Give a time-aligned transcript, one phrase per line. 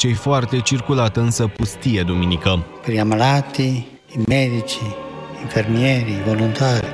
[0.00, 2.64] cei foarte circulată însă pustie duminică.
[2.84, 4.78] Per gli ammalati, i medici,
[5.42, 6.86] infermieri, i volontari,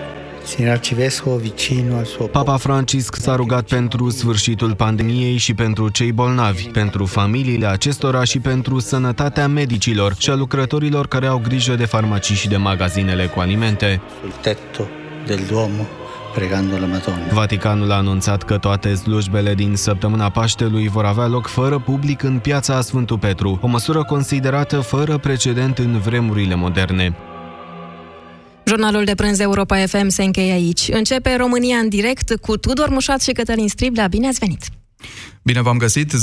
[0.45, 6.13] ține arcivescovo vicino al suo Papa Francisc s-a rugat pentru sfârșitul pandemiei și pentru cei
[6.13, 11.85] bolnavi, pentru familiile acestora și pentru sănătatea medicilor și a lucrătorilor care au grijă de
[11.85, 14.01] farmacii și de magazinele cu alimente.
[14.21, 14.87] sul tetto
[15.27, 15.87] del Duomo
[16.35, 17.27] pregando la Madonna.
[17.33, 22.39] Vaticanul a anunțat că toate slujbele din săptămâna Paștelui vor avea loc fără public în
[22.39, 27.17] piața Sfântul Petru, o măsură considerată fără precedent în vremurile moderne.
[28.67, 30.89] Jurnalul de prânz Europa FM se încheie aici.
[30.93, 34.07] Începe România în direct cu Tudor Mușat și Cătălin Striblea.
[34.07, 34.82] Bine ați venit!
[35.45, 36.17] Bine v-am găsit, 0372069599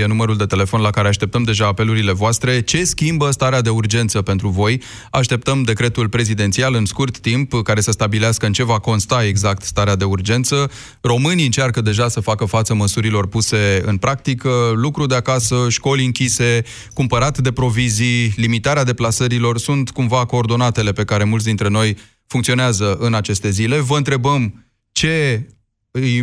[0.00, 2.60] e numărul de telefon la care așteptăm deja apelurile voastre.
[2.60, 4.82] Ce schimbă starea de urgență pentru voi?
[5.10, 9.96] Așteptăm decretul prezidențial în scurt timp care să stabilească în ce va consta exact starea
[9.96, 10.70] de urgență.
[11.00, 16.62] Românii încearcă deja să facă față măsurilor puse în practică, lucru de acasă, școli închise,
[16.94, 23.14] cumpărat de provizii, limitarea deplasărilor sunt cumva coordonatele pe care mulți dintre noi funcționează în
[23.14, 23.78] aceste zile.
[23.78, 25.46] Vă întrebăm ce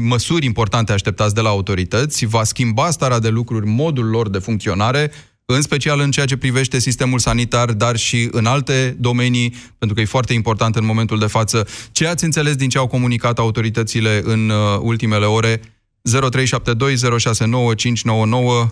[0.02, 5.12] măsuri importante așteptați de la autorități, va schimba starea de lucruri, modul lor de funcționare,
[5.46, 10.02] în special în ceea ce privește sistemul sanitar, dar și în alte domenii, pentru că
[10.02, 11.68] e foarte important în momentul de față.
[11.92, 15.62] Ce ați înțeles din ce au comunicat autoritățile în uh, ultimele ore?
[16.10, 16.12] 0372069599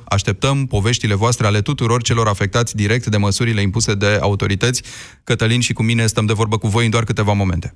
[0.06, 4.84] Așteptăm poveștile voastre ale tuturor celor afectați direct de măsurile impuse de autorități.
[5.24, 7.76] Cătălin și cu mine stăm de vorbă cu voi în doar câteva momente.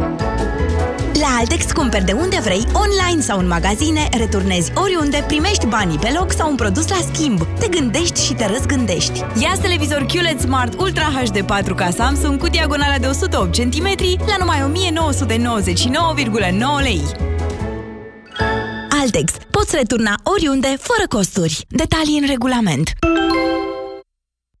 [1.31, 6.13] La Altex cumperi de unde vrei, online sau în magazine, returnezi oriunde, primești banii pe
[6.17, 7.47] loc sau un produs la schimb.
[7.59, 9.19] Te gândești și te răzgândești.
[9.19, 13.87] Ia televizor QLED Smart Ultra HD 4K Samsung cu diagonala de 108 cm
[14.27, 17.01] la numai 1999,9 lei.
[19.01, 19.33] Altex.
[19.51, 21.65] Poți returna oriunde, fără costuri.
[21.67, 22.91] Detalii în regulament.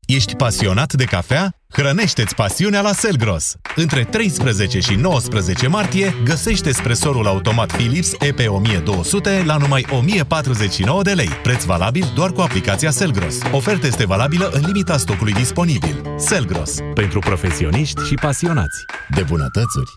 [0.05, 1.60] Ești pasionat de cafea?
[1.71, 3.55] Hrănește-ți pasiunea la Selgros!
[3.75, 11.29] Între 13 și 19 martie găsește espresorul automat Philips EP1200 la numai 1049 de lei.
[11.29, 13.35] Preț valabil doar cu aplicația Selgros.
[13.51, 16.01] Oferta este valabilă în limita stocului disponibil.
[16.17, 16.75] Selgros.
[16.93, 19.91] Pentru profesioniști și pasionați de bunătățuri.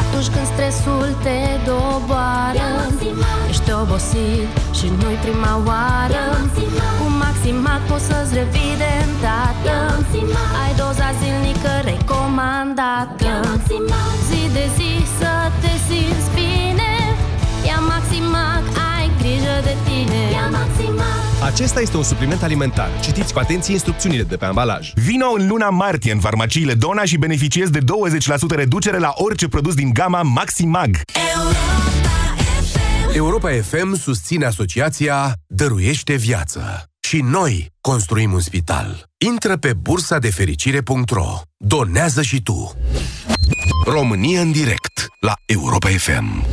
[0.00, 2.58] Atunci când stresul te doboară
[3.04, 3.33] Ești
[3.84, 6.24] obosit și nu-i prima oară.
[6.98, 9.76] Cu Maximat poți să-ți revii de îndată
[10.62, 13.32] Ai doza zilnică recomandată.
[14.28, 16.92] Zi de zi să te simți bine.
[17.68, 20.20] Ia Maximac, ai grijă de tine.
[20.36, 21.22] Ia Maximac.
[21.50, 22.88] Acesta este un supliment alimentar.
[23.02, 24.92] Citiți cu atenție instrucțiunile de pe ambalaj.
[24.94, 27.82] Vino în luna martie în farmaciile Dona și beneficiezi de 20%
[28.48, 30.90] reducere la orice produs din gama Maximag.
[33.14, 36.84] Europa FM susține asociația Dăruiește Viață.
[37.00, 39.04] Și noi construim un spital.
[39.26, 41.40] Intră pe bursa de fericire.ro.
[41.56, 42.76] Donează și tu.
[43.84, 46.44] România în direct la Europa FM.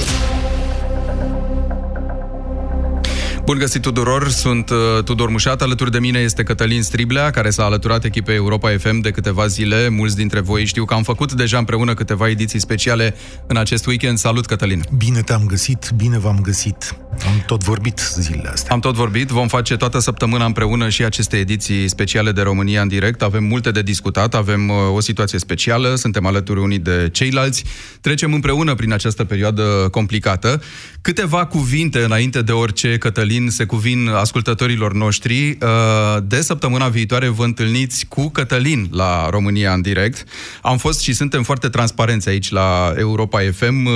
[3.52, 7.64] Bun găsit tuturor, sunt uh, Tudor Mușat, alături de mine este Cătălin Striblea, care s-a
[7.64, 9.90] alăturat echipei Europa FM de câteva zile.
[9.90, 13.16] Mulți dintre voi știu că am făcut deja împreună câteva ediții speciale
[13.48, 14.18] în acest weekend.
[14.18, 14.84] Salut, Cătălin!
[14.98, 16.96] Bine te-am găsit, bine v-am găsit.
[17.26, 18.74] Am tot vorbit zilele astea.
[18.74, 22.88] Am tot vorbit, vom face toată săptămâna împreună și aceste ediții speciale de România în
[22.88, 23.22] direct.
[23.22, 27.64] Avem multe de discutat, avem uh, o situație specială, suntem alături unii de ceilalți.
[28.02, 30.62] Trecem împreună prin această perioadă complicată.
[31.02, 35.58] Câteva cuvinte înainte de orice, Cătălin, se cuvin ascultătorilor noștri.
[35.62, 40.24] Uh, De săptămâna viitoare vă întâlniți cu Cătălin la România în direct.
[40.62, 43.92] Am fost și suntem foarte transparenți aici la Europa FM, uh,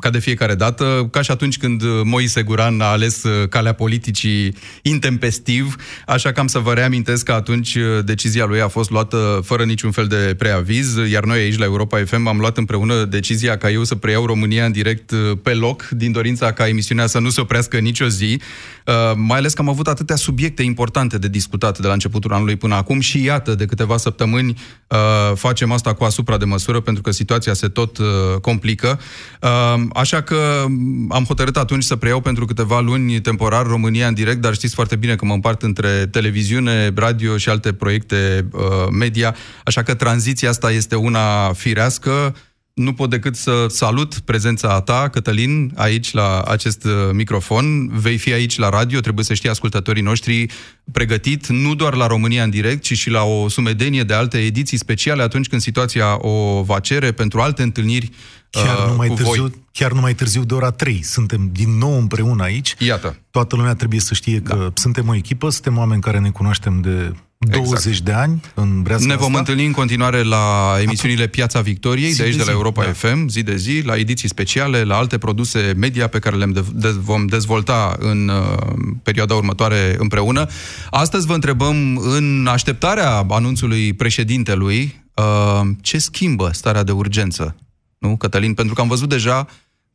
[0.00, 4.54] ca de fiecare dată, ca și atunci când Moise Guran a ales uh, calea politicii
[4.82, 5.76] intempestiv,
[6.06, 9.90] așa că am să vă reamintesc că atunci decizia lui a fost luată fără niciun
[9.90, 13.84] fel de preaviz, iar noi aici la Europa FM am luat împreună decizia ca eu
[13.84, 15.12] să preiau România în direct
[15.42, 18.40] pe loc, din dorința ca emisiunea să nu se oprească nicio zi.
[18.86, 22.56] Uh, mai ales că am avut atâtea subiecte importante de discutat de la începutul anului
[22.56, 24.58] până acum și iată, de câteva săptămâni
[24.88, 24.98] uh,
[25.34, 28.06] facem asta cu asupra de măsură pentru că situația se tot uh,
[28.40, 29.00] complică.
[29.42, 30.64] Uh, așa că
[31.08, 34.96] am hotărât atunci să preiau pentru câteva luni temporar România în direct, dar știți foarte
[34.96, 40.48] bine că mă împart între televiziune, radio și alte proiecte uh, media, așa că tranziția
[40.48, 42.34] asta este una firească
[42.76, 47.88] nu pot decât să salut prezența ta, Cătălin, aici la acest uh, microfon.
[47.88, 50.46] Vei fi aici la radio, trebuie să știi ascultătorii noștri
[50.92, 54.78] pregătit nu doar la România în direct, ci și la o sumedenie de alte ediții
[54.78, 58.10] speciale atunci când situația o va cere pentru alte întâlniri
[58.50, 59.52] Chiar uh, numai, cu târziu, voi.
[59.72, 61.02] chiar numai târziu de ora 3.
[61.02, 62.74] Suntem din nou împreună aici.
[62.78, 63.18] Iată.
[63.30, 64.70] Toată lumea trebuie să știe că da.
[64.74, 67.12] suntem o echipă, suntem oameni care ne cunoaștem de
[67.50, 68.04] 20 exact.
[68.04, 69.38] de ani în breaza Ne vom asta.
[69.38, 72.84] întâlni în continuare la emisiunile Piața Victoriei, Zi de aici de de la zi, Europa
[72.84, 72.92] da.
[72.92, 76.64] FM, zi de zi, la ediții speciale, la alte produse media pe care le de-
[76.72, 78.56] de- vom dezvolta în uh,
[79.02, 80.46] perioada următoare împreună.
[80.90, 87.56] Astăzi vă întrebăm, în așteptarea anunțului președintelui, uh, ce schimbă starea de urgență?
[87.98, 88.54] Nu, Cătălin?
[88.54, 89.46] Pentru că am văzut deja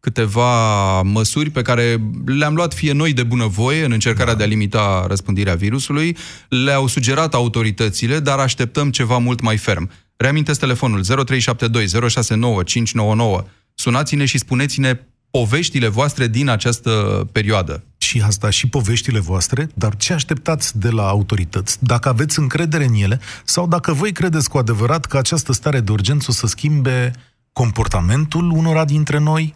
[0.02, 4.38] câteva măsuri pe care le-am luat fie noi de bunăvoie în încercarea da.
[4.38, 6.18] de a limita răspândirea virusului,
[6.50, 9.90] le-au sugerat autoritățile, dar așteptăm ceva mult mai ferm.
[10.16, 13.44] Reamintesc telefonul 0372 069 599.
[13.74, 15.00] Sunați-ne și spuneți-ne
[15.32, 16.92] poveștile voastre din această
[17.32, 17.84] perioadă.
[17.98, 21.78] Și asta și poveștile voastre, dar ce așteptați de la autorități?
[21.84, 25.92] Dacă aveți încredere în ele sau dacă voi credeți cu adevărat că această stare de
[25.92, 27.12] urgență o să schimbe
[27.54, 29.56] comportamentul unora dintre noi,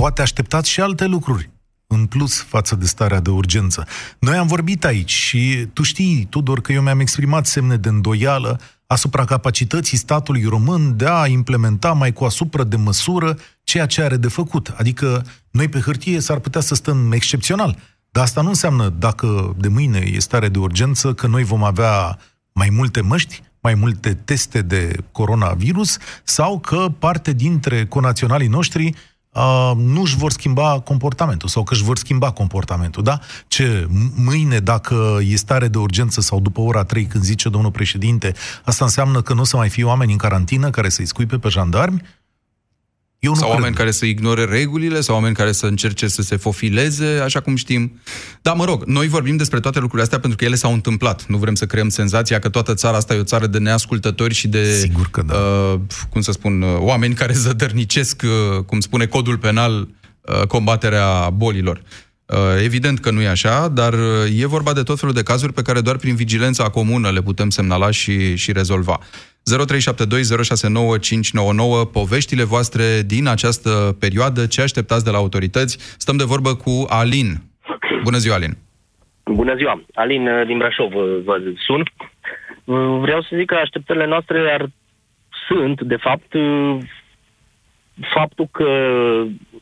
[0.00, 1.50] poate așteptați și alte lucruri
[1.86, 3.86] în plus față de starea de urgență.
[4.18, 8.60] Noi am vorbit aici și tu știi, Tudor, că eu mi-am exprimat semne de îndoială
[8.86, 14.16] asupra capacității statului român de a implementa mai cu asupra de măsură ceea ce are
[14.16, 14.74] de făcut.
[14.76, 17.78] Adică noi pe hârtie s-ar putea să stăm excepțional,
[18.10, 22.18] dar asta nu înseamnă, dacă de mâine e stare de urgență, că noi vom avea
[22.52, 28.94] mai multe măști, mai multe teste de coronavirus sau că parte dintre conaționalii noștri
[29.32, 33.18] uh, nu își vor schimba comportamentul sau că își vor schimba comportamentul, da?
[33.48, 37.70] Ce, m- mâine, dacă e stare de urgență sau după ora 3, când zice domnul
[37.70, 38.34] președinte,
[38.64, 41.48] asta înseamnă că nu o să mai fie oameni în carantină care să-i scuipe pe
[41.48, 42.02] jandarmi?
[43.20, 43.60] Eu nu sau cred.
[43.60, 47.56] oameni care să ignore regulile, sau oameni care să încerce să se fofileze, așa cum
[47.56, 48.00] știm.
[48.42, 51.26] Dar, mă rog, noi vorbim despre toate lucrurile astea pentru că ele s-au întâmplat.
[51.26, 54.48] Nu vrem să creăm senzația că toată țara asta e o țară de neascultători și
[54.48, 55.34] de, Sigur că da.
[55.34, 55.80] uh,
[56.10, 59.88] cum să spun, uh, oameni care zădărnicesc, uh, cum spune codul penal,
[60.20, 61.82] uh, combaterea bolilor.
[62.26, 65.52] Uh, Evident că nu e așa, dar uh, e vorba de tot felul de cazuri
[65.52, 68.98] pe care doar prin vigilența comună le putem semnala și, și rezolva.
[69.48, 69.52] 0372069599
[71.92, 75.96] poveștile voastre din această perioadă, ce așteptați de la autorități.
[75.98, 77.36] Stăm de vorbă cu Alin.
[78.02, 78.56] Bună ziua, Alin.
[79.24, 81.82] Bună ziua, Alin uh, din Brașov uh, vă sun.
[82.64, 84.68] Uh, Vreau să zic că așteptările noastre ar,
[85.48, 86.78] sunt, de fapt, uh,
[88.14, 88.70] faptul că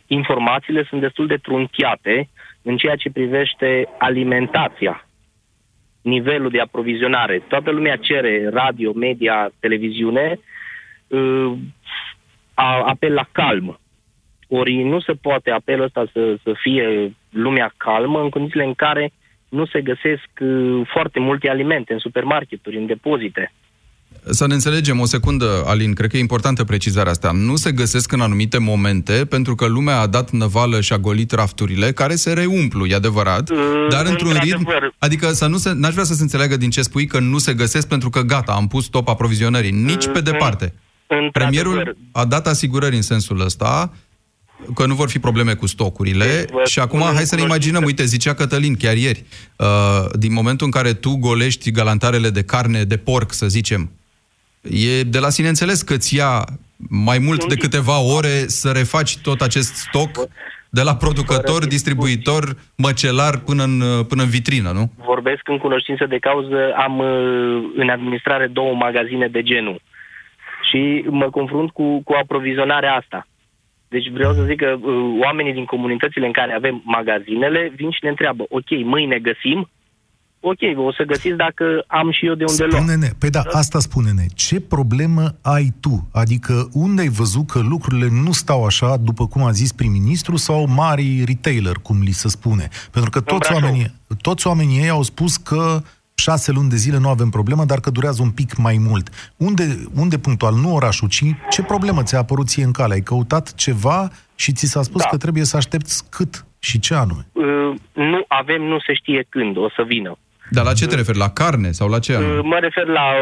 [0.06, 2.28] informațiile sunt destul de trunchiate
[2.62, 5.07] în ceea ce privește alimentația,
[6.02, 7.38] nivelul de aprovizionare.
[7.48, 10.38] Toată lumea cere radio, media, televiziune,
[11.06, 11.52] uh,
[12.54, 13.78] a- apel la calm.
[14.48, 19.12] Ori nu se poate apelul ăsta să, să fie lumea calmă în condițiile în care
[19.48, 23.52] nu se găsesc uh, foarte multe alimente în supermarketuri, în depozite.
[24.30, 27.30] Să ne înțelegem o secundă, Alin, cred că e importantă precizarea asta.
[27.32, 31.32] Nu se găsesc în anumite momente, pentru că lumea a dat năvală și a golit
[31.32, 33.50] rafturile, care se reumplu, e adevărat,
[33.90, 34.56] dar într-un ritm...
[34.58, 34.94] într-adevăr.
[34.98, 37.54] Adică să nu se, n-aș vrea să se înțeleagă din ce spui că nu se
[37.54, 39.70] găsesc pentru că gata, am pus top aprovizionării.
[39.70, 40.74] Nici pe departe.
[41.06, 43.92] Într-adevăr, Premierul a dat asigurări în sensul ăsta
[44.74, 47.46] că nu vor fi probleme cu stocurile Vă și acum spun hai să ne în
[47.46, 49.24] imaginăm, uite, zicea Cătălin chiar ieri,
[49.56, 49.66] uh,
[50.12, 53.90] din momentul în care tu golești galantarele de carne de porc, să zicem,
[54.70, 56.44] e de la sine înțeles că ți ia
[56.90, 60.10] mai mult de câteva ore să refaci tot acest stoc
[60.70, 62.44] de la producător, distribuitor,
[62.76, 64.90] măcelar până în, până în vitrină, nu?
[65.04, 69.80] vorbesc în cunoștință de cauză, am uh, în administrare două magazine de genul
[70.70, 73.26] și mă confrunt cu, cu aprovizionarea asta.
[73.88, 77.98] Deci vreau să zic că uh, oamenii din comunitățile în care avem magazinele vin și
[78.02, 79.68] ne întreabă, ok, mâine găsim?
[80.40, 82.78] Ok, o să găsiți dacă am și eu de unde lua.
[82.78, 84.26] Spune-ne, păi da, asta spune-ne.
[84.34, 86.08] Ce problemă ai tu?
[86.12, 90.66] Adică unde ai văzut că lucrurile nu stau așa, după cum a zis prim-ministru, sau
[90.66, 92.68] mari retailer, cum li se spune?
[92.90, 93.62] Pentru că toți Brașov.
[93.62, 95.82] oamenii, toți oamenii ei au spus că
[96.14, 99.32] șase luni de zile nu avem problemă, dar că durează un pic mai mult.
[99.36, 102.94] Unde, unde punctual, nu orașul, ci ce problemă ți-a apărut ție în cale?
[102.94, 105.08] Ai căutat ceva și ți s-a spus Da.
[105.08, 107.26] că trebuie să aștepți cât Și ce anume?
[107.32, 110.18] Uh, nu avem, nu se știe când o să vină.
[110.50, 111.18] Dar la ce te referi?
[111.18, 112.12] La carne sau la ce?
[112.12, 112.48] Uh, anume?
[112.48, 113.12] mă refer la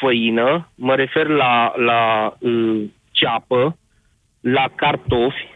[0.00, 3.76] făină, mă refer la, la uh, ceapă,
[4.40, 5.52] la cartofi.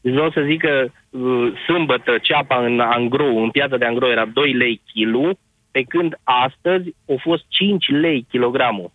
[0.00, 4.26] Deci vreau să zic că uh, sâmbătă ceapa în angrou, în piața de angrou era
[4.26, 5.30] 2 lei kilo,
[5.70, 8.92] pe când astăzi au fost 5 lei kilogramul.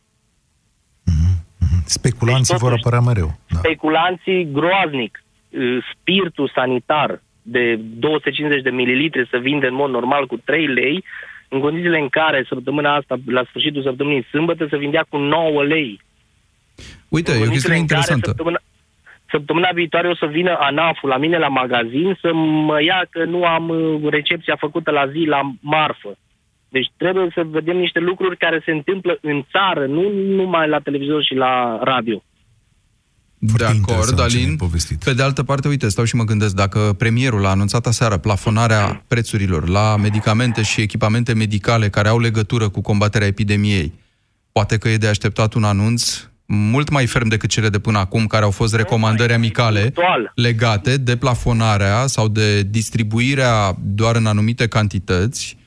[1.86, 3.40] Speculanții Deci, vor totuși, apărea mereu.
[3.48, 3.58] Da.
[3.58, 10.38] Speculanții groaznic, uh, spiritul sanitar de 250 de mililitri să vinde în mod normal cu
[10.38, 11.04] 3 lei,
[11.50, 16.02] în condițiile în care săptămâna asta, la sfârșitul săptămânii sâmbătă, se vindea cu 9 lei.
[17.10, 18.28] Uite, În e o condițiile chestiune în care interesantă.
[18.28, 18.60] Săptămâna,
[19.30, 23.44] săptămâna viitoare o să vină ANAF-ul la mine la magazin să mă ia că nu
[23.44, 26.18] am uh, recepția făcută la zi la marfă.
[26.70, 31.24] Deci trebuie să vedem niște lucruri care se întâmplă în țară, nu numai la televizor
[31.24, 32.24] și la radio.
[33.58, 34.58] De acord, Alin.
[35.04, 39.04] Pe de altă parte, uite, stau și mă gândesc, dacă premierul a anunțat aseară plafonarea
[39.08, 43.94] prețurilor la medicamente și echipamente medicale care au legătură cu combaterea epidemiei,
[44.52, 48.28] poate că e de așteptat un anunț mult mai ferm decât cele de până acum,
[48.28, 49.94] care au fost recomandări amicale
[50.36, 55.58] legate de plafonarea sau de distribuirea doar în anumite cantități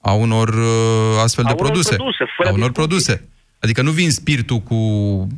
[0.00, 1.94] a unor uh, astfel A de unor produse.
[1.94, 2.86] produse, fără a unor discuție.
[2.86, 3.28] produse.
[3.64, 4.76] Adică nu vin spiritul cu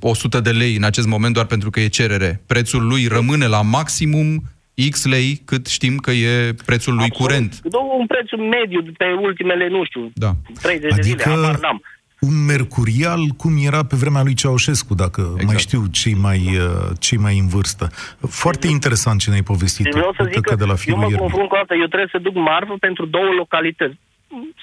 [0.00, 2.40] 100 de lei în acest moment doar pentru că e cerere.
[2.46, 4.42] Prețul lui rămâne la maximum
[4.90, 7.60] X lei cât știm că e prețul lui curent.
[7.98, 10.32] Un preț mediu pe ultimele, nu știu, da.
[10.62, 11.82] 30 de zile, Adică habar n-am.
[12.20, 15.46] un mercurial cum era pe vremea lui Ceaușescu, dacă exact.
[15.46, 17.90] mai știu cei mai, uh, cei mai în vârstă.
[18.28, 19.84] Foarte interesant ce ne-ai povestit.
[19.84, 21.20] Deci vreau să Uite zic că de la eu firul mă Ierbii.
[21.20, 23.98] confrunt cu asta, eu trebuie să duc marfă pentru două localități.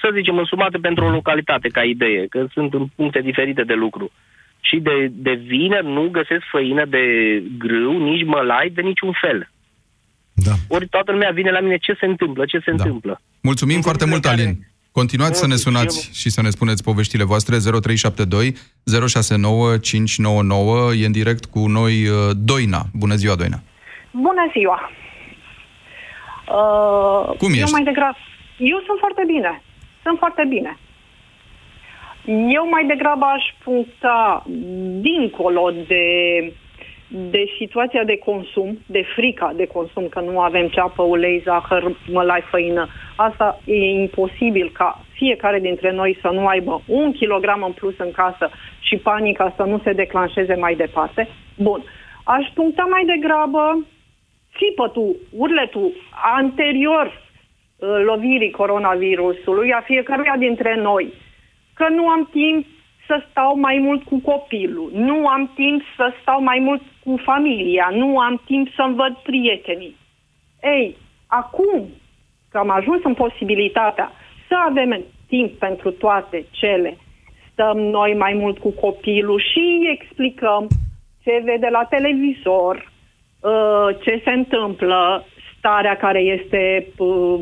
[0.00, 4.10] Să zicem, însumate pentru o localitate, ca idee, că sunt în puncte diferite de lucru.
[4.60, 7.04] Și de, de vineri nu găsesc făină de
[7.58, 9.50] grâu, nici mălai, de niciun fel.
[10.32, 10.52] Da.
[10.68, 12.82] Ori toată lumea vine la mine, ce se întâmplă, ce se da.
[12.82, 13.20] întâmplă.
[13.42, 14.66] Mulțumim foarte mult, Alin.
[14.92, 18.54] Continuați să ne sunați și să ne spuneți poveștile voastre 0372
[19.08, 20.92] 069 599.
[20.92, 22.82] E în direct cu noi uh, Doina.
[22.92, 23.62] Bună ziua, Doina.
[24.10, 24.90] Bună ziua!
[26.48, 27.72] Uh, Cum eu ești?
[27.72, 28.16] mai degrabă.
[28.58, 29.62] Eu sunt foarte bine.
[30.02, 30.76] Sunt foarte bine.
[32.48, 34.42] Eu mai degrabă aș puncta
[35.00, 36.04] dincolo de,
[37.08, 42.40] de situația de consum, de frica de consum, că nu avem ceapă, ulei, zahăr, mălai,
[42.50, 42.88] făină.
[43.16, 48.10] Asta e imposibil ca fiecare dintre noi să nu aibă un kilogram în plus în
[48.10, 51.28] casă și panica să nu se declanșeze mai departe.
[51.56, 51.82] Bun.
[52.24, 53.86] Aș puncta mai degrabă
[54.56, 55.92] țipătul, urletul
[56.36, 57.23] anterior uh,
[58.04, 61.12] lovirii coronavirusului a fiecăruia dintre noi,
[61.74, 62.66] că nu am timp
[63.06, 67.88] să stau mai mult cu copilul, nu am timp să stau mai mult cu familia,
[67.92, 69.96] nu am timp să-mi văd prietenii.
[70.62, 71.88] Ei, acum
[72.50, 74.12] că am ajuns în posibilitatea
[74.48, 76.96] să avem timp pentru toate cele,
[77.52, 80.66] stăm noi mai mult cu copilul și îi explicăm
[81.22, 82.92] ce vede la televizor,
[83.40, 85.24] uh, ce se întâmplă,
[85.58, 87.40] starea care este uh,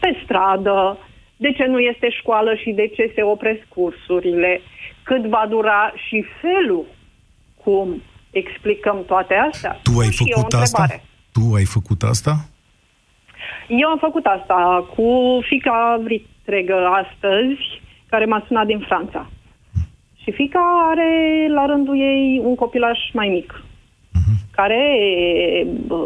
[0.00, 0.98] pe stradă,
[1.36, 4.60] de ce nu este școală și de ce se opresc cursurile,
[5.02, 6.84] cât va dura și felul
[7.64, 9.80] cum explicăm toate astea.
[9.82, 10.82] Tu ai Și e o făcut asta?
[10.82, 11.04] întrebare.
[11.32, 12.34] Tu ai făcut asta?
[13.68, 19.30] Eu am făcut asta cu fica vitregă astăzi, care m-a sunat din Franța.
[20.22, 23.63] Și fica are la rândul ei un copilaș mai mic,
[24.56, 24.80] care
[25.86, 26.02] bă,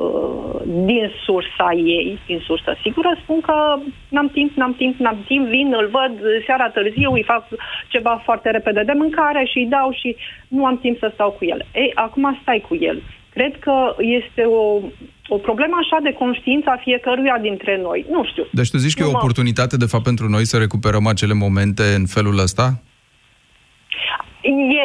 [0.64, 3.54] din sursa ei, din sursa sigură, spun că
[4.08, 6.12] n-am timp, n-am timp, n-am timp, vin, îl văd
[6.46, 7.42] seara târziu, îi fac
[7.88, 10.16] ceva foarte repede de mâncare și îi dau și
[10.48, 11.66] nu am timp să stau cu el.
[11.74, 13.02] Ei, acum stai cu el.
[13.34, 14.80] Cred că este o,
[15.28, 18.06] o problemă așa de conștiință a fiecăruia dintre noi.
[18.10, 18.44] Nu știu.
[18.52, 21.06] Deci tu zici că e o Nu mă- oportunitate, de fapt, pentru noi să recuperăm
[21.06, 22.82] acele momente în felul ăsta?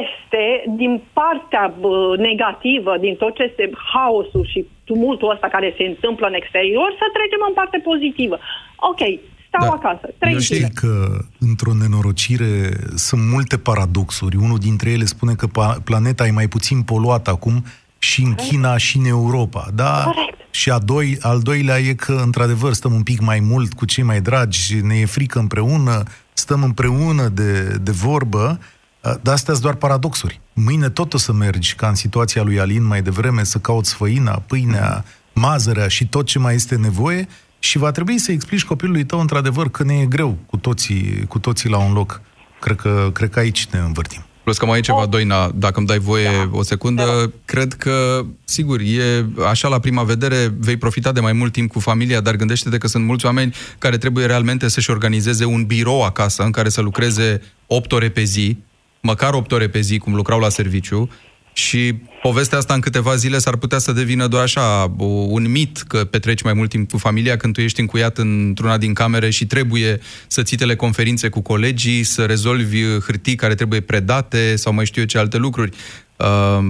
[0.01, 0.43] Este
[0.81, 6.27] din partea bă, negativă, din tot ce este haosul și tumultul ăsta care se întâmplă
[6.27, 8.37] în exterior, să trecem în parte pozitivă.
[8.75, 9.01] Ok,
[9.47, 9.73] stau da.
[9.73, 10.55] acasă, trei Eu zile.
[10.55, 14.35] știu că într-o nenorocire sunt multe paradoxuri.
[14.35, 17.63] Unul dintre ele spune că pa- planeta e mai puțin poluată acum
[17.97, 19.67] și în China și în Europa.
[19.73, 20.11] Da?
[20.49, 24.03] Și a doi, al doilea e că, într-adevăr, stăm un pic mai mult cu cei
[24.03, 28.59] mai dragi, ne e frică împreună, stăm împreună de, de vorbă,
[29.03, 30.39] dar astea sunt doar paradoxuri.
[30.53, 34.31] Mâine tot o să mergi, ca în situația lui Alin mai devreme, să cauți făina,
[34.31, 37.27] pâinea, mazărea și tot ce mai este nevoie
[37.59, 41.39] și va trebui să explici copilului tău, într-adevăr, că ne e greu cu toții, cu
[41.39, 42.21] toții la un loc.
[42.59, 44.25] Cred că, cred că aici ne învârtim.
[44.43, 46.49] Plus că mai e ceva, Doina, dacă îmi dai voie da.
[46.51, 47.31] o secundă, da.
[47.45, 51.79] cred că, sigur, e așa la prima vedere, vei profita de mai mult timp cu
[51.79, 56.43] familia, dar gândește-te că sunt mulți oameni care trebuie realmente să-și organizeze un birou acasă
[56.43, 58.57] în care să lucreze 8 ore pe zi,
[59.03, 61.09] măcar 8 ore pe zi, cum lucrau la serviciu,
[61.53, 64.93] și povestea asta în câteva zile s-ar putea să devină doar așa,
[65.29, 68.93] un mit că petreci mai mult timp cu familia când tu ești încuiat într-una din
[68.93, 74.73] camere și trebuie să ții teleconferințe cu colegii, să rezolvi hârtii care trebuie predate sau
[74.73, 75.71] mai știu eu ce alte lucruri.
[76.17, 76.65] Uh,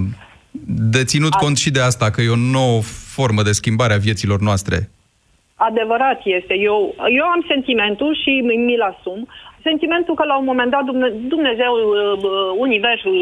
[0.66, 2.80] de ținut cont și de asta, că e o nouă
[3.16, 4.90] formă de schimbare a vieților noastre.
[5.54, 6.54] Adevărat este.
[6.70, 8.30] Eu, eu am sentimentul și
[8.66, 9.28] mi-l asum
[9.68, 10.84] sentimentul că la un moment dat
[11.34, 12.30] Dumnezeu, uh, uh,
[12.66, 13.14] Universul,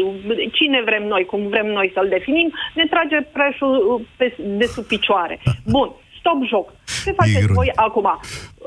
[0.57, 3.73] cine vrem noi, cum vrem noi să-l definim, ne trage preșul
[4.19, 5.39] uh, de sub picioare.
[5.75, 6.67] Bun, stop joc.
[7.05, 8.07] Ce faceți voi acum?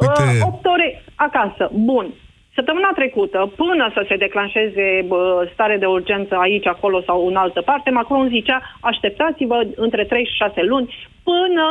[0.00, 0.24] Uite...
[0.42, 1.70] 8 ore acasă.
[1.72, 2.06] Bun.
[2.54, 7.60] Săptămâna trecută, până să se declanșeze bă, stare de urgență aici, acolo sau în altă
[7.62, 11.66] parte, Macron zicea, așteptați-vă între 3 și 6 luni până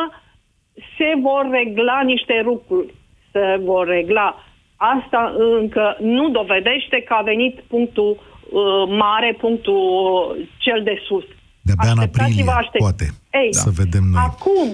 [0.98, 2.94] se vor regla niște lucruri.
[3.32, 4.45] Se vor regla
[4.76, 9.80] asta încă nu dovedește că a venit punctul uh, mare, punctul
[10.58, 11.24] cel de sus.
[11.62, 12.44] De-abia în aprilie,
[12.78, 14.22] poate, Ei, să vedem noi.
[14.26, 14.68] Acum,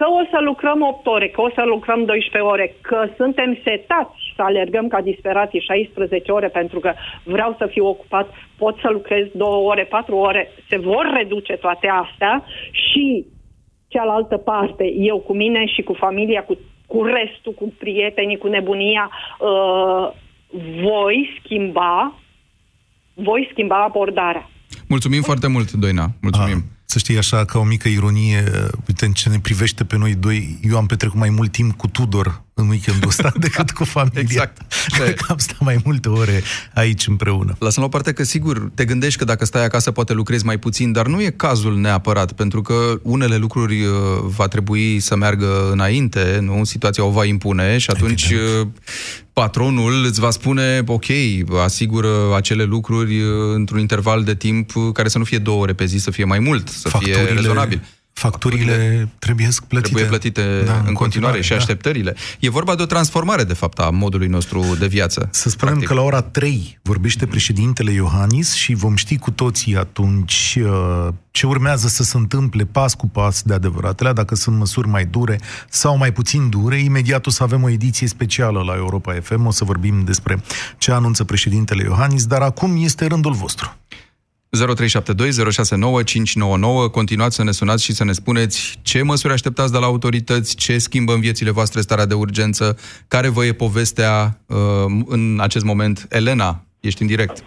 [0.00, 4.16] că o să lucrăm 8 ore, că o să lucrăm 12 ore, că suntem setați
[4.36, 6.92] să alergăm ca disperații 16 ore pentru că
[7.22, 8.28] vreau să fiu ocupat,
[8.58, 13.26] pot să lucrez 2 ore, 4 ore, se vor reduce toate astea și
[13.88, 16.58] cealaltă parte, eu cu mine și cu familia, cu
[16.92, 20.06] cu restul, cu prietenii, cu nebunia, uh,
[20.86, 22.14] voi schimba,
[23.14, 24.50] voi schimba abordarea.
[24.88, 26.06] Mulțumim foarte mult, Doina.
[26.20, 26.56] Mulțumim.
[26.56, 28.42] A, să știi așa, ca o mică ironie,
[28.88, 31.86] uite, în ce ne privește pe noi doi, eu am petrecut mai mult timp cu
[31.86, 34.20] Tudor în weekendul ăsta decât cu familia.
[34.20, 34.62] Exact.
[34.86, 36.42] Cred că am stat mai multe ore
[36.74, 37.56] aici împreună.
[37.58, 40.58] Lăsăm la o parte că, sigur, te gândești că dacă stai acasă poate lucrezi mai
[40.58, 45.70] puțin, dar nu e cazul neapărat, pentru că unele lucruri uh, va trebui să meargă
[45.72, 46.64] înainte, nu?
[46.64, 48.60] Situația o va impune și atunci Evident.
[48.60, 48.68] Uh,
[49.32, 51.04] patronul îți va spune, ok,
[51.62, 55.84] asigură acele lucruri uh, într-un interval de timp care să nu fie două ore pe
[55.84, 57.16] zi, să fie mai mult, să Facturile...
[57.16, 57.82] fie rezonabil
[58.20, 59.80] facturile trebuie plătite.
[59.80, 61.56] Trebuie plătite da, în continuare, continuare și da.
[61.56, 62.14] așteptările.
[62.38, 65.28] E vorba de o transformare, de fapt, a modului nostru de viață.
[65.30, 65.96] Să spunem practic.
[65.96, 71.46] că la ora 3 vorbește președintele Iohannis și vom ști cu toții atunci uh, ce
[71.46, 75.96] urmează să se întâmple pas cu pas de adevăratele, dacă sunt măsuri mai dure sau
[75.96, 76.78] mai puțin dure.
[76.78, 80.42] Imediat o să avem o ediție specială la Europa FM, o să vorbim despre
[80.78, 83.76] ce anunță președintele Iohannis, dar acum este rândul vostru.
[84.56, 84.60] 0372069599.
[86.92, 90.78] Continuați să ne sunați și să ne spuneți ce măsuri așteptați de la autorități, ce
[90.78, 92.76] schimbă în viețile voastre starea de urgență,
[93.08, 94.56] care vă e povestea uh,
[95.06, 96.06] în acest moment.
[96.10, 97.44] Elena, ești în direct.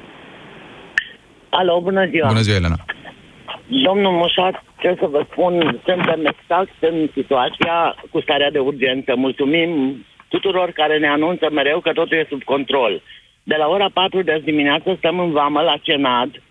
[1.49, 2.27] Alo, bună ziua.
[2.27, 2.75] Bună ziua, Elena.
[3.67, 9.15] Domnul Mușat, ce să vă spun, suntem exact în situația cu starea de urgență.
[9.15, 13.01] Mulțumim tuturor care ne anunță mereu că totul e sub control.
[13.43, 16.41] De la ora 4 de dimineață stăm în vamă la Cenad,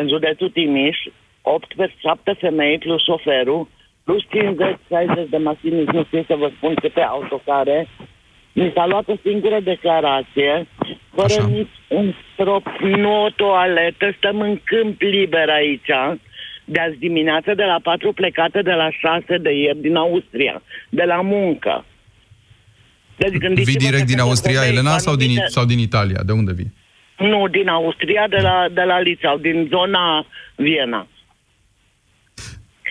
[0.00, 0.98] în județul Timiș,
[1.42, 3.68] 8 pe 7 femei plus șoferul,
[4.04, 7.88] plus 50-60 de mașini, nu știu să vă spun câte autocare.
[8.52, 10.66] Mi s-a luat o singură declarație,
[11.14, 11.46] fără Așa.
[11.46, 15.90] nici un strop, nu o toaletă, stăm în câmp liber aici,
[16.64, 21.02] de azi dimineață, de la 4 plecate de la 6 de ieri din Austria, de
[21.02, 21.84] la muncă.
[23.16, 26.20] Deci, vii direct din Austria, Elena, sau din, sau din Italia?
[26.26, 26.72] De unde vii?
[27.18, 30.26] Nu, din Austria, de la, de la Lițau, din zona
[30.56, 31.06] Viena.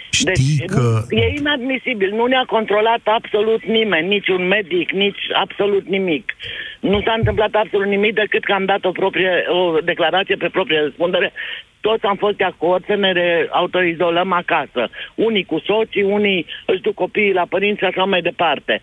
[0.10, 1.02] Știi deci, că...
[1.10, 2.12] e inadmisibil.
[2.16, 6.36] Nu ne-a controlat absolut nimeni, nici un medic, nici absolut nimic.
[6.80, 10.80] Nu s-a întâmplat absolut nimic decât că am dat o, proprie, o declarație pe proprie
[10.80, 11.34] răspundere.
[11.82, 13.13] Toți am fost de acord să ne
[13.52, 14.90] autoizolăm acasă.
[15.16, 18.82] Unii cu soții, unii își duc copiii la părinți și așa mai departe.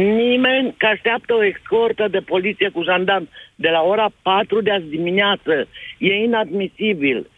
[0.00, 4.84] Nimeni că așteaptă o escortă de poliție cu jandarm de la ora 4 de azi
[4.84, 5.68] dimineață.
[5.98, 7.30] E inadmisibil.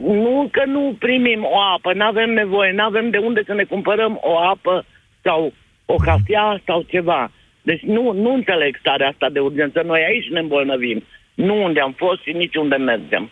[0.00, 3.64] Nu că nu primim o apă, nu avem nevoie, nu avem de unde să ne
[3.64, 4.84] cumpărăm o apă
[5.22, 5.52] sau
[5.84, 7.30] o cafea sau ceva.
[7.62, 9.82] Deci nu, nu înțeleg starea asta de urgență.
[9.86, 11.04] Noi aici ne îmbolnăvim.
[11.34, 13.30] Nu unde am fost și nici unde mergem.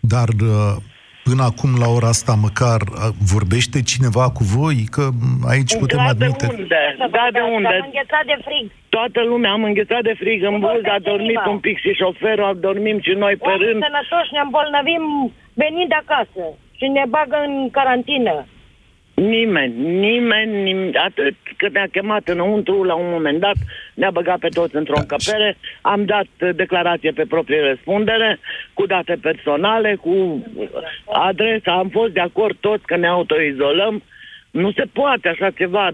[0.00, 0.76] Dar uh,
[1.28, 2.80] până acum, la ora asta, măcar
[3.32, 4.76] vorbește cineva cu voi?
[4.94, 5.04] Că
[5.52, 6.46] aici da, putem admite...
[6.46, 6.82] de unde?
[7.16, 7.76] Da, de unde?
[7.78, 8.66] Am înghețat de frig.
[8.96, 12.54] Toată lumea am înghețat de frig în buz, a dormit un pic și șoferul, a
[12.68, 13.80] dormim și noi pe rând.
[13.84, 15.04] sănătoși, ne îmbolnăvim
[15.62, 16.44] venind acasă
[16.78, 18.36] și ne bagă în carantină.
[19.18, 23.56] Nimeni, nimeni, nimeni, atât cât ne-a chemat înăuntru la un moment dat,
[23.94, 28.38] ne-a băgat pe toți într-o încăpere, am dat uh, declarație pe proprie răspundere,
[28.74, 30.42] cu date personale, cu
[31.04, 34.02] adresa, am fost de acord toți că ne autoizolăm.
[34.50, 35.90] Nu se poate așa ceva.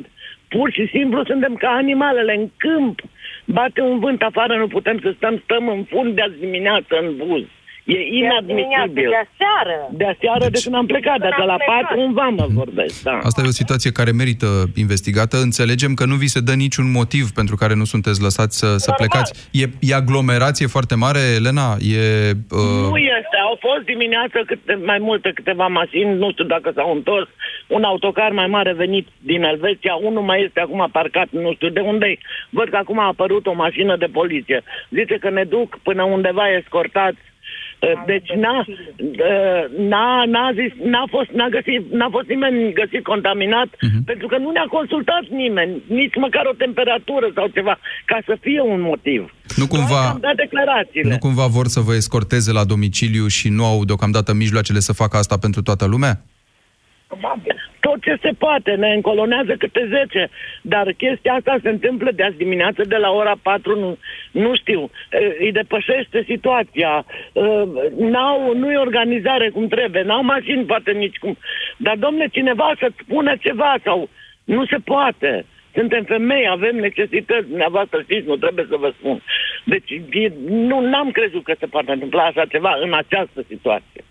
[0.49, 3.01] Pur și simplu suntem ca animalele în câmp.
[3.45, 7.17] Bate un vânt afară, nu putem să stăm, stăm în fund de azi dimineață în
[7.17, 7.45] buz.
[7.85, 9.09] E inadmisibil.
[9.09, 9.77] De aseară.
[9.93, 13.19] De aseară de când am plecat, dar de la patru în vamă vorbesc, da.
[13.23, 15.37] Asta e o situație care merită investigată.
[15.37, 18.93] Înțelegem că nu vi se dă niciun motiv pentru care nu sunteți lăsați să, să
[18.93, 19.49] plecați.
[19.53, 21.69] E, e aglomerație foarte mare, Elena?
[21.97, 22.91] E, uh...
[22.91, 23.37] Nu este.
[23.49, 27.29] Au fost dimineață câte, mai multe câteva mașini, nu știu dacă s-au întors.
[27.67, 31.81] Un autocar mai mare venit din Elveția, unul mai este acum parcat, nu știu de
[31.81, 32.19] unde -i.
[32.51, 34.63] Văd că acum a apărut o mașină de poliție.
[34.91, 37.19] Zice că ne duc până undeva escortați
[38.07, 38.65] deci n-a,
[39.93, 44.05] n-a, n-a, zis, n-a, fost, n-a, găsit, n-a fost nimeni găsit contaminat uh-huh.
[44.05, 48.61] pentru că nu ne-a consultat nimeni, nici măcar o temperatură sau ceva, ca să fie
[48.61, 49.35] un motiv.
[49.57, 51.11] Nu cumva, am dat declarațiile.
[51.11, 55.17] nu cumva vor să vă escorteze la domiciliu și nu au deocamdată mijloacele să facă
[55.17, 56.23] asta pentru toată lumea?
[57.87, 60.29] Tot ce se poate, ne încolonează câte 10,
[60.63, 63.99] dar chestia asta se întâmplă de azi dimineață de la ora 4, nu,
[64.31, 64.91] nu știu,
[65.39, 67.05] îi depășește situația,
[67.99, 71.37] n-au, nu e organizare cum trebuie, n-au mașini poate nici cum,
[71.77, 74.09] dar domne, cineva să spună ceva sau
[74.45, 75.45] nu se poate.
[75.75, 79.23] Suntem femei, avem necesități, dumneavoastră știți, nu trebuie să vă spun.
[79.65, 80.01] Deci
[80.49, 84.05] nu n-am crezut că se poate întâmpla așa ceva în această situație.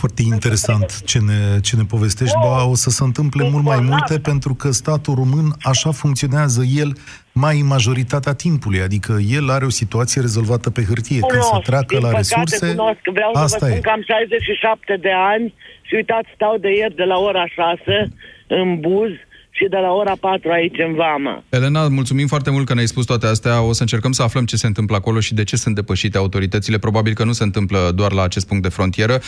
[0.00, 2.36] Foarte interesant ce ne, ce ne povestești.
[2.42, 6.90] Ba, o să se întâmple mult mai multe pentru că statul român așa funcționează el
[7.32, 8.80] mai majoritatea timpului.
[8.80, 11.20] Adică el are o situație rezolvată pe hârtie.
[11.20, 13.02] Când se treacă la resurse, cunosc.
[13.12, 13.80] Vreau asta să vă spun e.
[13.80, 18.12] că am 67 de ani și uitați, stau de ieri de la ora 6
[18.46, 19.12] în buz
[19.50, 21.42] și de la ora 4 aici în vamă.
[21.48, 23.62] Elena, mulțumim foarte mult că ne-ai spus toate astea.
[23.62, 26.78] O să încercăm să aflăm ce se întâmplă acolo și de ce sunt depășite autoritățile.
[26.78, 29.18] Probabil că nu se întâmplă doar la acest punct de frontieră.
[29.18, 29.22] 0372069599.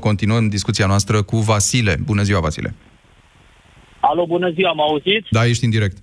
[0.00, 1.96] Continuăm discuția noastră cu Vasile.
[2.04, 2.74] Bună ziua, Vasile.
[4.00, 5.26] Alo, bună ziua, mă auziți?
[5.30, 5.96] Da, ești în direct.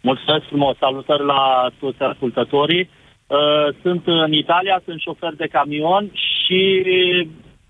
[0.00, 2.90] Mulțumesc frumos, salutări la toți ascultătorii.
[3.26, 6.60] Uh, Sunt în Italia, sunt șofer de camion și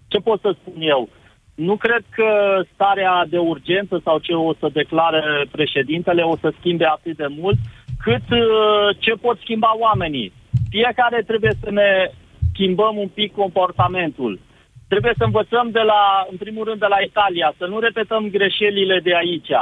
[0.09, 1.09] ce pot să spun eu?
[1.55, 6.85] Nu cred că starea de urgență sau ce o să declare președintele o să schimbe
[6.85, 7.57] atât de mult,
[8.03, 10.33] cât uh, ce pot schimba oamenii.
[10.71, 12.11] Fiecare trebuie să ne
[12.53, 14.41] schimbăm un pic comportamentul.
[14.88, 19.01] Trebuie să învățăm de la, în primul rând de la Italia, să nu repetăm greșelile
[19.01, 19.53] de aici.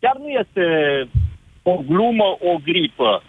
[0.00, 0.64] Chiar nu este
[1.62, 3.22] o glumă, o gripă.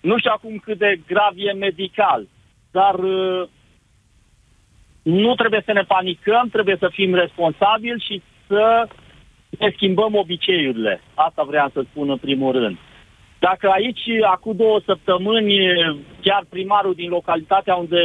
[0.00, 2.26] Nu știu acum cât de grav e medical,
[2.70, 3.48] dar uh,
[5.04, 8.88] nu trebuie să ne panicăm, trebuie să fim responsabili și să
[9.58, 11.00] ne schimbăm obiceiurile.
[11.14, 12.76] Asta vreau să spun în primul rând.
[13.38, 15.56] Dacă aici, acum două săptămâni,
[16.20, 18.02] chiar primarul din localitatea unde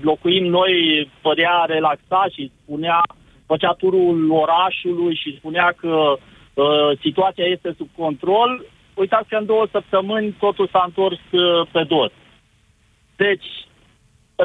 [0.00, 0.72] locuim noi
[1.22, 3.00] părea relaxat și spunea,
[3.46, 9.66] făcea turul orașului și spunea că uh, situația este sub control, uitați că în două
[9.70, 12.10] săptămâni totul s-a întors uh, pe dos.
[13.16, 13.46] Deci,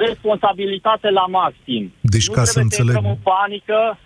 [0.07, 1.93] responsabilitate la maxim.
[2.01, 3.99] Deci, nu ca să trebuie să înțeleg- intrăm în panică.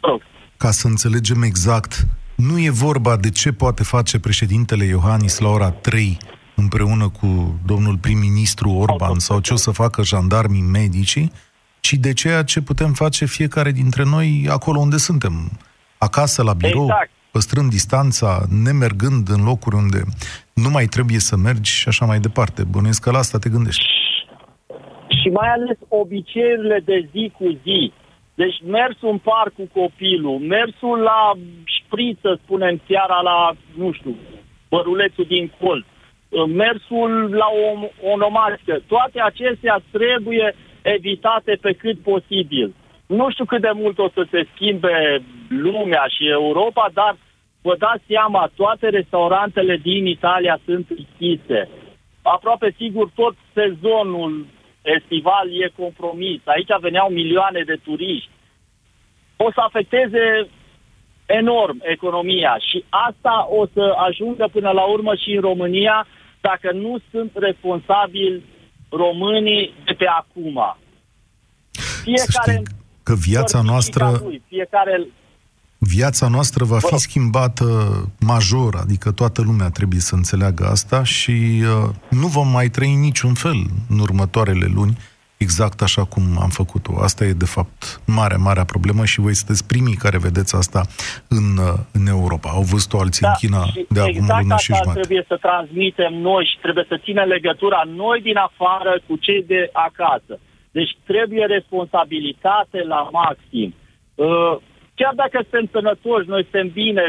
[0.00, 0.22] Rog.
[0.56, 5.70] Ca să înțelegem exact, nu e vorba de ce poate face președintele Iohannis la ora
[5.70, 6.18] 3
[6.54, 11.32] împreună cu domnul prim-ministru Orban sau ce o să facă jandarmii medicii,
[11.80, 15.58] ci de ceea ce putem face fiecare dintre noi acolo unde suntem.
[15.98, 17.10] Acasă, la birou, Exact.
[17.30, 20.02] păstrând distanța, nemergând în locuri unde
[20.52, 22.64] nu mai trebuie să mergi și așa mai departe.
[22.64, 23.84] Bănuiesc că la asta te gândești.
[25.20, 27.92] Și mai ales obiceiurile de zi cu zi.
[28.34, 31.32] Deci mersul în parc cu copilul, mersul la
[31.64, 34.16] șpriță, spunem, seara la, nu știu,
[34.68, 35.84] bărulețul din colț,
[36.46, 42.74] mersul la o onomască, toate acestea trebuie evitate pe cât posibil.
[43.06, 47.16] Nu știu cât de mult o să se schimbe lumea și Europa, dar
[47.62, 51.68] vă dați seama, toate restaurantele din Italia sunt închise.
[52.22, 54.46] Aproape sigur tot sezonul
[54.82, 56.40] estival e compromis.
[56.44, 58.30] Aici veneau milioane de turiști.
[59.36, 60.48] O să afecteze
[61.26, 66.06] enorm economia și asta o să ajungă până la urmă și în România
[66.40, 68.44] dacă nu sunt responsabili
[68.88, 70.76] românii de pe acum.
[72.02, 72.62] Fiecare
[73.02, 75.06] Că viața noastră, lui, fiecare
[75.80, 77.64] viața noastră va fi schimbată
[78.20, 83.34] major, adică toată lumea trebuie să înțeleagă asta și uh, nu vom mai trăi niciun
[83.34, 84.96] fel în următoarele luni
[85.36, 86.92] exact așa cum am făcut-o.
[87.02, 90.80] Asta e, de fapt, marea, marea problemă și voi sunteți primii care vedeți asta
[91.28, 91.46] în,
[91.92, 92.48] în Europa.
[92.50, 95.00] Au văzut-o alții Da, în China și de acum exact o lună și asta jumătate.
[95.00, 99.70] trebuie să transmitem noi și trebuie să ținem legătura noi din afară cu cei de
[99.72, 100.34] acasă.
[100.70, 103.74] Deci trebuie responsabilitate la maxim.
[104.14, 104.56] Uh,
[105.00, 107.04] Chiar dacă suntem sănătoși, noi suntem bine,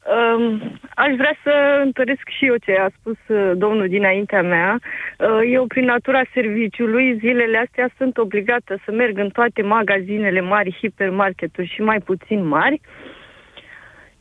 [0.05, 0.61] Um,
[0.95, 4.79] aș vrea să întăresc și eu ce a spus uh, domnul dinaintea mea.
[5.19, 10.77] Uh, eu, prin natura serviciului, zilele astea sunt obligată să merg în toate magazinele mari,
[10.79, 12.81] hipermarketuri și mai puțin mari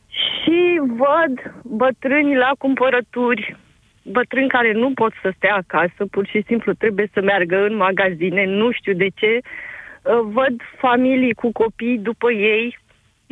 [0.07, 3.55] și văd bătrâni la cumpărături,
[4.03, 8.45] bătrâni care nu pot să stea acasă, pur și simplu trebuie să meargă în magazine,
[8.45, 9.39] nu știu de ce.
[9.41, 12.77] Uh, Văd familii cu copii după ei,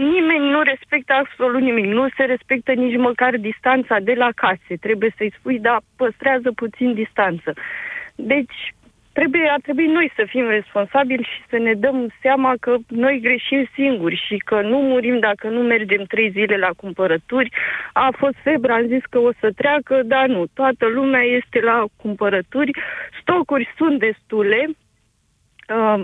[0.01, 1.85] Nimeni nu respectă absolut nimic.
[1.85, 4.73] Nu se respectă nici măcar distanța de la case.
[4.79, 7.53] Trebuie să-i spui, da, păstrează puțin distanță.
[8.15, 8.73] Deci,
[9.13, 13.67] trebuie, ar trebui noi să fim responsabili și să ne dăm seama că noi greșim
[13.73, 17.49] singuri și că nu murim dacă nu mergem trei zile la cumpărături.
[17.93, 20.45] A fost febră, am zis că o să treacă, dar nu.
[20.53, 22.71] Toată lumea este la cumpărături.
[23.21, 24.67] Stocuri sunt destule.
[25.75, 26.03] Uh,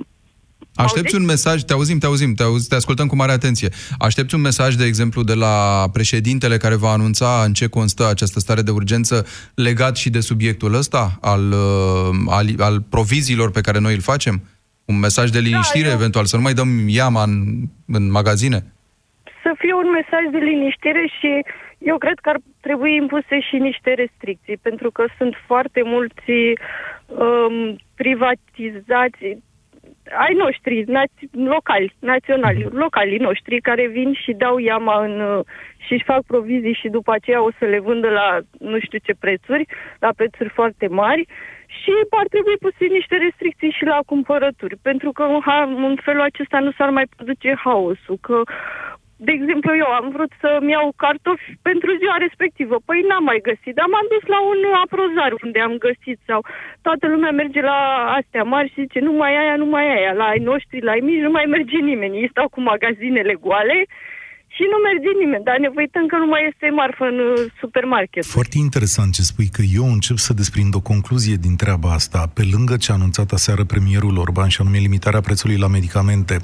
[0.77, 3.69] Aștepți un mesaj, te auzim, te auzim, te, auzi, te ascultăm cu mare atenție.
[3.99, 8.39] Aștepți un mesaj, de exemplu, de la președintele care va anunța în ce constă această
[8.39, 13.79] stare de urgență legat și de subiectul ăsta, al, uh, al, al proviziilor pe care
[13.79, 14.41] noi îl facem?
[14.85, 18.71] Un mesaj de liniștire, Da, eu- eventual, să nu mai dăm iama în, în magazine?
[19.43, 21.31] să fie un mesaj de liniștire și
[21.77, 26.31] eu cred că ar trebui impuse și niște restricții, pentru că sunt foarte mulți
[27.05, 27.55] um,
[27.95, 29.23] privatizați
[30.25, 35.45] ai noștri, nați- locali, naționali, localii noștri care vin și dau iama în, uh,
[35.77, 39.13] și își fac provizii și după aceea o să le vândă la nu știu ce
[39.19, 39.65] prețuri,
[39.99, 41.25] la prețuri foarte mari.
[41.67, 46.21] Și ar trebui puse niște restricții și la cumpărături, pentru că în, ha- în felul
[46.21, 48.41] acesta nu s-ar mai produce haosul, că
[49.25, 52.75] de exemplu, eu am vrut să-mi iau cartofi pentru ziua respectivă.
[52.85, 56.45] Păi n-am mai găsit, dar m-am dus la un aprozar unde am găsit sau
[56.81, 57.79] toată lumea merge la
[58.19, 60.13] astea mari și zice nu mai aia, nu mai aia.
[60.13, 62.17] La ai noștri, la ai mici, nu mai merge nimeni.
[62.21, 63.85] Ei stau cu magazinele goale
[64.57, 65.43] și nu merge nimeni.
[65.49, 68.23] Dar ne uităm că nu mai este marfă în uh, supermarket.
[68.37, 72.19] Foarte interesant ce spui, că eu încep să desprind o concluzie din treaba asta.
[72.37, 76.35] Pe lângă ce a anunțat aseară premierul Orban, și anume limitarea prețului la medicamente,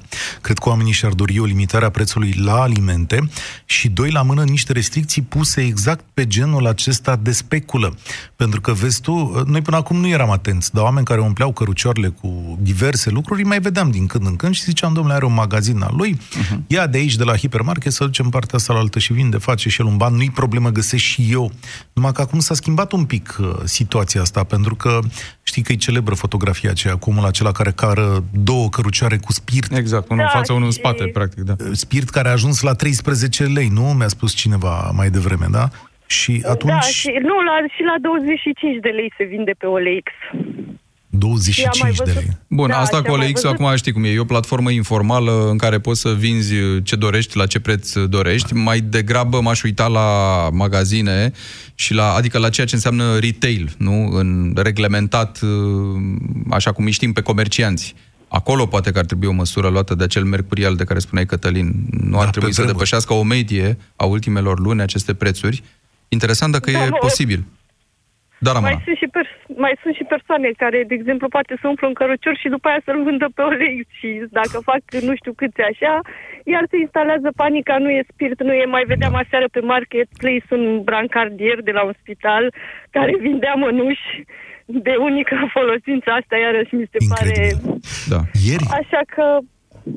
[0.42, 3.18] cred că oamenii și-ar dori o limitare a prețului la alimente
[3.66, 7.90] și, doi la mână, niște restricții puse exact pe genul acesta de speculă.
[8.36, 12.08] Pentru că, vezi tu, noi până acum nu eram atenți, dar oameni care umpleau cărucioarele
[12.08, 15.34] cu diverse lucruri, îi mai vedeam din când în când și ziceam, domnule, are un
[15.34, 16.58] magazin al lui, uh-huh.
[16.68, 19.70] ia de aici, de la hipermarket, să ducem partea asta la altă și vinde, face
[19.70, 21.52] și el un ban, nu-i problemă, găsesc și eu.
[21.94, 25.00] Numai că acum s-a schimbat un pic uh, situația asta, pentru că
[25.44, 29.72] știi că e celebră fotografia aceea, cu omul acela care cară două cărucioare cu spirit.
[29.78, 31.56] Exact, unul în Da, față, unul în și- spate, practic, da.
[31.72, 33.82] Spirit care a ajuns la 13 lei, nu?
[33.84, 35.68] Mi-a spus cineva mai devreme, da?
[36.06, 36.72] Și atunci...
[36.74, 40.08] Da, și, nu, la, și la 25 de lei se vinde pe OLX.
[41.52, 42.38] Și am mai 25 de văzut- lei.
[42.48, 44.24] Bun, Da, asta și cu am mai OLX, văzut- acum știi cum e, e o
[44.26, 48.54] platformă informală în care poți să vinzi ce dorești, la ce preț dorești.
[48.54, 50.08] Mai degrabă m-aș uita la
[50.52, 51.32] magazine
[51.76, 54.10] și la, adică la ceea ce înseamnă retail, nu?
[54.12, 55.40] În reglementat,
[56.50, 57.96] așa cum îi știm pe comercianți.
[58.28, 61.74] Acolo poate că ar trebui o măsură luată de acel mercurial de care spuneai, Cătălin.
[61.90, 62.78] Nu ar Da, trebui pe să vremuri.
[62.84, 65.64] depășească o medie a ultimelor luni aceste prețuri.
[66.08, 67.44] Interesant dacă Da, e bă, posibil.
[68.46, 68.70] Da, Ramona.
[68.70, 71.98] Mai sunt, și pers- mai sunt și persoane care, de exemplu, poate să umplă un
[72.00, 75.94] cărucior și după aia să-l vândă pe OLX și dacă fac nu știu câți așa,
[76.54, 80.66] iar se instalează panica, nu e spirit, nu e, mai vedeam aseară pe marketplace un
[80.88, 82.44] brancardier de la un spital
[82.96, 84.08] care vindea mănuși
[84.66, 87.38] de unică folosință, asta iarăși mi se pare...
[88.14, 88.20] Da.
[88.50, 89.26] Ieri, Așa că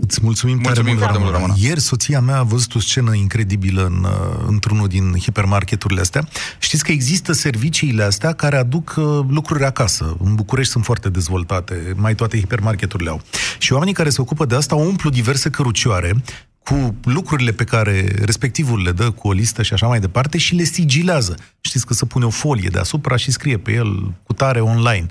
[0.00, 1.46] Îți mulțumim, Mulțumim tare mult, foarte mult, Ramona.
[1.46, 1.68] Ramona.
[1.68, 6.28] Ieri soția mea a văzut o scenă incredibilă în, uh, într-unul din hipermarketurile astea.
[6.58, 10.16] Știți că există serviciile astea care aduc uh, lucruri acasă.
[10.24, 13.20] În București sunt foarte dezvoltate, mai toate hipermarketurile au.
[13.58, 16.14] Și oamenii care se ocupă de asta umplu diverse cărucioare
[16.62, 20.54] cu lucrurile pe care respectivul le dă cu o listă și așa mai departe și
[20.54, 21.34] le sigilează.
[21.60, 25.06] Știți că se pune o folie deasupra și scrie pe el cu tare online.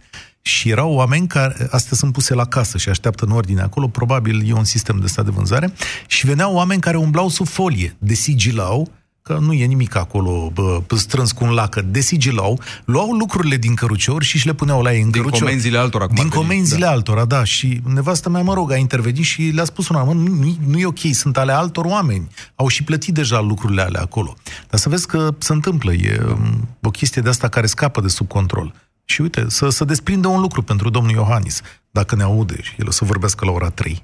[0.48, 4.50] Și erau oameni care, astea sunt puse la casă și așteaptă în ordine acolo, probabil
[4.50, 5.74] e un sistem de stat de vânzare,
[6.08, 11.32] și veneau oameni care umblau sub folie, desigilau, că nu e nimic acolo bă, strâns
[11.32, 15.10] cu un lacă, desigilau, luau lucrurile din cărucior și și le puneau la ei în
[15.10, 15.42] Din cărucior.
[15.44, 16.92] comenzile altora, cum Din ar veni, comenzile da.
[16.92, 17.44] altora, da.
[17.44, 20.86] Și nevastă mea, mă rog, a intervenit și le-a spus una, mă, nu, nu e
[20.86, 22.28] ok, sunt ale altor oameni.
[22.56, 24.36] Au și plătit deja lucrurile alea acolo.
[24.70, 28.08] Dar să vezi că se întâmplă, e um, o chestie de asta care scapă de
[28.08, 28.74] sub control.
[29.06, 32.88] Și uite, să, să desprindă un lucru pentru domnul Iohannis, dacă ne aude și el
[32.88, 34.04] o să vorbească la ora 3.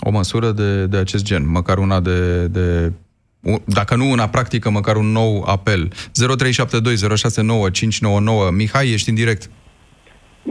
[0.00, 2.92] O măsură de, de acest gen, măcar una de, de
[3.40, 5.88] u- dacă nu una practică, măcar un nou apel.
[5.88, 5.92] 0372069599.
[8.60, 9.42] Mihai, ești în direct.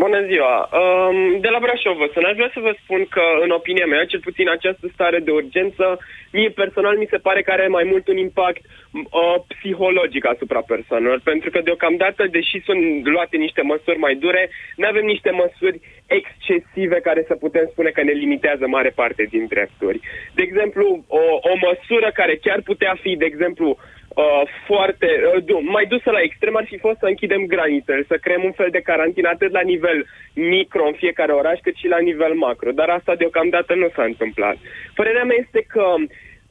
[0.03, 0.55] Bună ziua!
[0.81, 2.25] Um, De la Brașov vă sun.
[2.29, 5.85] Aș vrea să vă spun că, în opinia mea, cel puțin această stare de urgență,
[6.31, 11.19] mie personal mi se pare că are mai mult un impact uh, psihologic asupra persoanelor,
[11.23, 15.79] pentru că deocamdată, deși sunt luate niște măsuri mai dure, nu avem niște măsuri
[16.17, 19.99] excesive care să putem spune că ne limitează mare parte din drepturi.
[20.33, 23.77] De exemplu, o, o măsură care chiar putea fi, de exemplu,
[24.15, 28.17] uh, foarte, uh, du- mai dusă la extrem ar fi fost să închidem granițele, să
[28.21, 31.99] creăm un fel de carantină atât la nivel micro în fiecare oraș, cât și la
[31.99, 32.71] nivel macro.
[32.71, 34.57] Dar asta deocamdată nu s-a întâmplat.
[34.95, 35.83] Părerea mea este că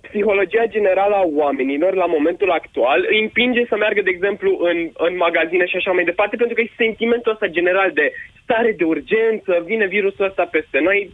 [0.00, 5.16] psihologia generală a oamenilor la momentul actual îi împinge să meargă, de exemplu, în, în
[5.16, 9.62] magazine și așa mai departe, pentru că e sentimentul ăsta general de stare de urgență,
[9.64, 11.10] vine virusul ăsta peste noi.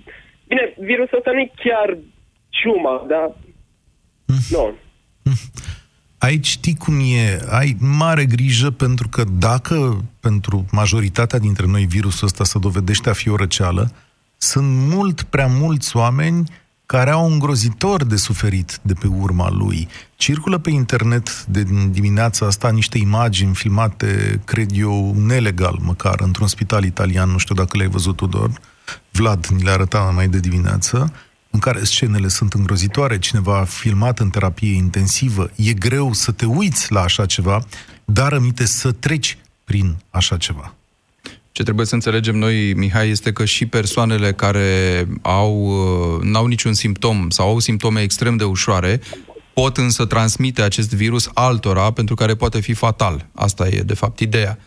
[0.48, 1.96] Bine, virusul ăsta nu e chiar
[2.48, 3.32] ciuma, dar...
[4.50, 4.74] Nu.
[6.24, 12.26] Aici știi cum e, ai mare grijă pentru că dacă pentru majoritatea dintre noi virusul
[12.26, 13.90] ăsta se dovedește a fi o răceală,
[14.36, 16.50] sunt mult prea mulți oameni
[16.86, 19.88] care au îngrozitor de suferit de pe urma lui.
[20.16, 26.84] Circulă pe internet de dimineața asta niște imagini filmate, cred eu, nelegal măcar, într-un spital
[26.84, 28.50] italian, nu știu dacă le-ai văzut, Tudor.
[29.10, 31.12] Vlad ni le arăta mai de dimineață,
[31.54, 36.46] în care scenele sunt îngrozitoare, cineva a filmat în terapie intensivă, e greu să te
[36.46, 37.64] uiți la așa ceva,
[38.04, 40.74] dar aminte să treci prin așa ceva.
[41.52, 45.66] Ce trebuie să înțelegem noi, Mihai, este că și persoanele care au,
[46.16, 49.00] uh, n-au niciun simptom sau au simptome extrem de ușoare,
[49.52, 53.26] pot însă transmite acest virus altora pentru care poate fi fatal.
[53.34, 54.58] Asta e, de fapt, ideea.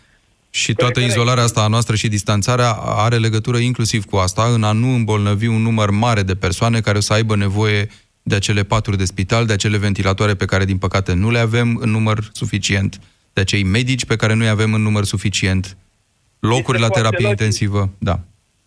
[0.50, 4.72] Și toată izolarea asta a noastră și distanțarea are legătură inclusiv cu asta, în a
[4.72, 7.88] nu îmbolnăvi un număr mare de persoane care o să aibă nevoie
[8.22, 11.78] de acele paturi de spital, de acele ventilatoare pe care, din păcate, nu le avem
[11.80, 12.98] în număr suficient,
[13.32, 15.76] de acei medici pe care nu-i avem în număr suficient,
[16.40, 17.38] locuri Este la foarte terapie logic.
[17.38, 18.16] intensivă, da.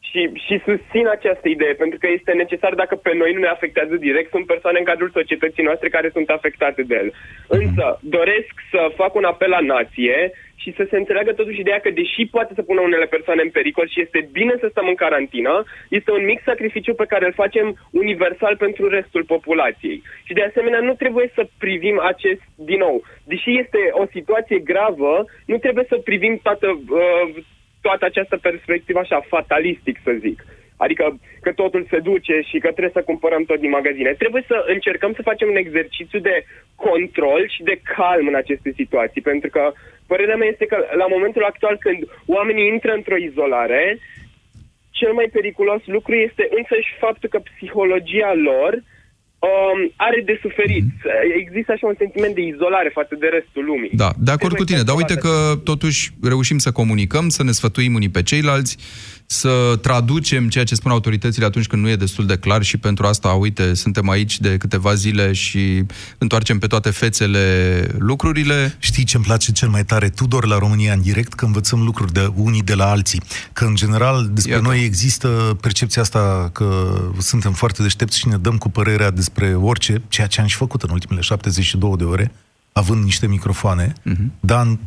[0.10, 3.96] Și, și susțin această idee, pentru că este necesar dacă pe noi nu ne afectează
[4.08, 7.10] direct, sunt persoane în cadrul societății noastre care sunt afectate de el.
[7.60, 7.86] Însă,
[8.18, 10.18] doresc să fac un apel la nație
[10.62, 13.88] și să se înțeleagă totuși ideea că, deși poate să pună unele persoane în pericol
[13.90, 17.68] și este bine să stăm în carantină, este un mic sacrificiu pe care îl facem
[17.92, 20.02] universal pentru restul populației.
[20.24, 25.26] Și de asemenea, nu trebuie să privim acest, din nou, deși este o situație gravă,
[25.46, 27.44] nu trebuie să privim toată, uh,
[27.82, 30.46] toată această perspectivă așa, fatalistic să zic.
[30.84, 34.12] Adică că totul se duce și că trebuie să cumpărăm tot din magazine.
[34.12, 36.46] Trebuie să încercăm să facem un exercițiu de
[36.76, 39.72] control și de calm în aceste situații, pentru că
[40.12, 42.00] părerea mea este că la momentul actual când
[42.38, 43.84] oamenii intră într-o izolare,
[45.00, 48.72] cel mai periculos lucru este însăși faptul că psihologia lor
[49.50, 50.88] um, are de suferit.
[51.42, 53.92] Există așa un sentiment de izolare față de restul lumii.
[54.04, 55.34] Da, de acord cu tine, dar uite că
[55.72, 56.02] totuși
[56.34, 58.74] reușim să comunicăm, să ne sfătuim unii pe ceilalți,
[59.32, 63.06] să traducem ceea ce spun autoritățile atunci când nu e destul de clar și pentru
[63.06, 65.84] asta, uite, suntem aici de câteva zile și
[66.18, 68.76] întoarcem pe toate fețele lucrurile.
[68.80, 72.14] Știi ce îmi place cel mai tare, Tudor, la România în direct, că învățăm lucruri
[72.14, 73.22] de unii de la alții.
[73.54, 74.68] Că, în general, despre Iată.
[74.68, 80.02] noi există percepția asta că suntem foarte deștepți și ne dăm cu părerea despre orice,
[80.08, 82.32] ceea ce am și făcut în ultimele 72 de ore,
[82.72, 84.40] având niște microfoane, uh-huh.
[84.40, 84.80] dar în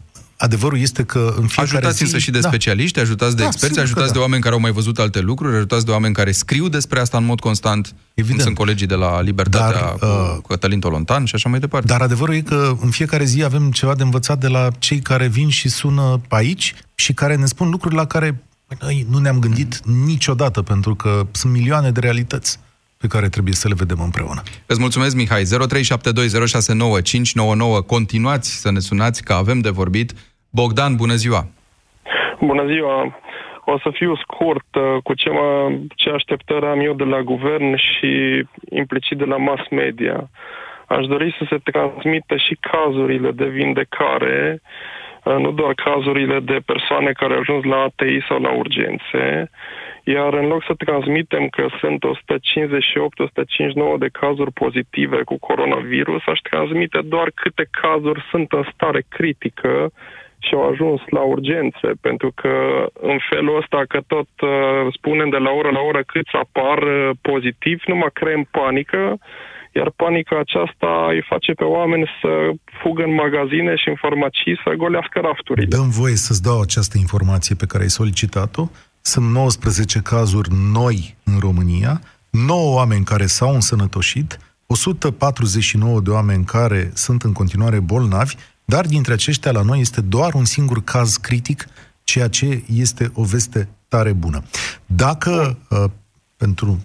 [0.45, 2.03] adevărul este că în fiecare Ajutați zi...
[2.03, 2.49] însă și de da.
[2.49, 4.13] specialiști, ajutați de Da, experți, sigur că ajutați da.
[4.13, 7.17] de oameni care au mai văzut alte lucruri, ajutați de oameni care scriu despre asta
[7.17, 7.95] în mod constant.
[8.15, 8.41] Evident.
[8.41, 11.87] Sunt colegii de la Libertatea Dar, cu, uh, cu Cătălin Tolontan și așa mai departe.
[11.87, 15.27] Dar adevărul e că în fiecare zi avem ceva de învățat de la cei care
[15.27, 18.43] vin și sună aici și care ne spun lucruri la care
[18.81, 22.59] noi nu ne-am gândit niciodată, pentru că sunt milioane de realități.
[22.97, 24.43] pe care trebuie să le vedem împreună.
[24.67, 25.45] Îți mulțumesc, Mihai.
[25.45, 27.87] 0372069599.
[27.87, 30.13] Continuați să ne sunați, că avem de vorbit.
[30.61, 31.47] Bogdan, bună ziua!
[32.41, 33.19] Bună ziua!
[33.65, 37.77] O să fiu scurt uh, cu ce, mă, ce așteptări am eu de la guvern
[37.77, 40.31] și implicit de la mass media.
[40.87, 44.63] Aș dori să se transmită și cazurile de vindecare,
[45.25, 49.51] uh, nu doar cazurile de persoane care au ajuns la ATI sau la urgențe,
[50.05, 57.01] iar în loc să transmitem că sunt 158-159 de cazuri pozitive cu coronavirus, aș transmite
[57.05, 59.93] doar câte cazuri sunt în stare critică
[60.47, 62.55] și au ajuns la urgențe, pentru că
[63.13, 64.51] în felul ăsta că tot uh,
[64.97, 69.03] spunem de la oră la oră câți apar uh, pozitiv, nu mai creăm panică,
[69.79, 72.51] iar panica aceasta îi face pe oameni să
[72.83, 75.67] fugă în magazine și în farmacii să golească rafturile.
[75.67, 78.65] Dăm voie să-ți dau această informație pe care ai solicitat-o.
[79.01, 86.91] Sunt 19 cazuri noi în România, 9 oameni care s-au însănătoșit, 149 de oameni care
[86.95, 88.35] sunt în continuare bolnavi,
[88.65, 91.67] dar dintre aceștia la noi este doar un singur caz critic,
[92.05, 94.43] ceea ce este o veste tare bună.
[94.87, 95.85] Dacă, uh,
[96.37, 96.85] pentru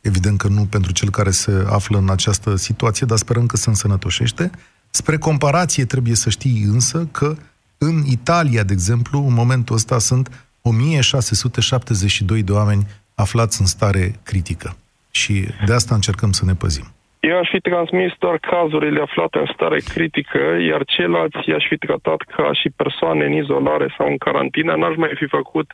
[0.00, 3.68] evident că nu pentru cel care se află în această situație, dar sperăm că se
[3.68, 4.50] însănătoșește.
[4.90, 7.36] Spre comparație trebuie să știi însă că
[7.78, 10.30] în Italia, de exemplu, în momentul ăsta sunt
[10.62, 14.76] 1672 de oameni aflați în stare critică.
[15.10, 16.92] Și de asta încercăm să ne păzim.
[17.30, 22.20] Eu aș fi transmis doar cazurile aflate în stare critică, iar ceilalți i-aș fi tratat
[22.36, 24.72] ca și persoane în izolare sau în carantină.
[24.80, 25.68] N-aș mai fi făcut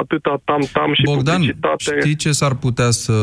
[0.00, 1.90] atâta tam-tam și Bogdan, publicitate.
[2.00, 3.14] știi ce s-ar putea să...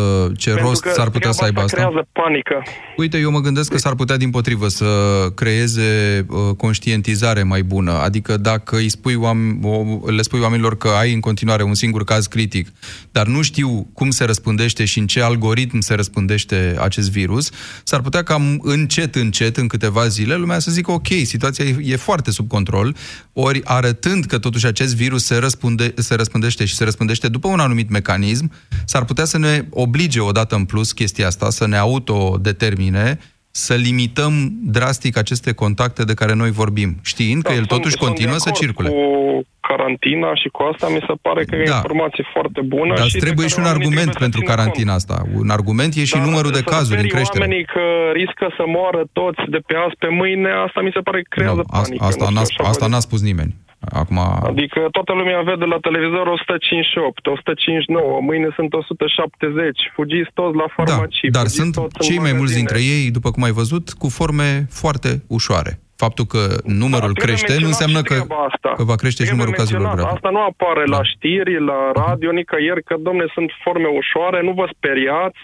[0.41, 1.71] ce Pentru rost că s-ar putea să aibă asta?
[1.71, 1.87] asta?
[1.87, 2.55] creează panică.
[2.97, 4.89] Uite, eu mă gândesc că s-ar putea din potrivă să
[5.35, 5.89] creeze
[6.29, 7.91] uh, conștientizare mai bună.
[8.07, 12.03] Adică dacă îi spui oam- o- le spui oamenilor că ai în continuare un singur
[12.03, 12.67] caz critic,
[13.11, 17.51] dar nu știu cum se răspândește și în ce algoritm se răspândește acest virus,
[17.83, 21.95] s-ar putea ca încet, încet, în câteva zile, lumea să zică ok, situația e, e
[21.95, 22.95] foarte sub control,
[23.33, 27.59] ori arătând că totuși acest virus se, răspunde, se răspândește și se răspândește după un
[27.59, 28.51] anumit mecanism,
[28.85, 33.19] s-ar putea să ne oblige odată în plus chestia asta, să ne autodetermine
[33.51, 34.33] să limităm
[34.63, 38.33] drastic aceste contacte de care noi vorbim, știind că el Da, Sunt- totuși sunt continuă
[38.33, 38.89] de să acord circule.
[38.89, 41.71] Cu carantina și cu asta mi se pare că e Da.
[41.73, 42.93] o informație foarte bună.
[42.93, 44.93] Dar și îți de trebuie care și un oamenii argument trebuie să pentru țină carantina
[44.99, 45.15] asta.
[45.43, 47.43] Un argument e și Dar numărul de să cazuri în sperii creștere.
[47.43, 47.83] oamenii că
[48.21, 51.61] riscă să moară toți de pe azi pe mâine, asta mi se pare că creează
[51.63, 52.03] Nu, asta, panică.
[52.09, 52.93] asta, nu n-a, știu, așa asta văd.
[52.93, 53.53] n-a spus nimeni.
[53.89, 54.17] Acum,
[54.51, 60.73] Adică toată lumea vede la televizor 158, 159, mâine sunt 170, fugiți toți la da,
[60.75, 61.29] farmacii.
[61.29, 62.59] dar fugiți sunt toți în cei mai mulți magazine.
[62.61, 64.49] dintre ei, după cum ai văzut, cu forme
[64.81, 65.71] foarte ușoare.
[66.03, 66.41] Faptul că
[66.81, 68.69] numărul Da, trebuie crește nu menționat înseamnă și că, treaba asta.
[68.79, 70.01] că va crește și Trebuie numărul cazurilor menționat.
[70.05, 70.15] grave.
[70.17, 70.93] Asta nu apare Da.
[70.97, 75.41] la știri, la radio, nicăieri, că, domne, sunt forme ușoare, nu vă speriați,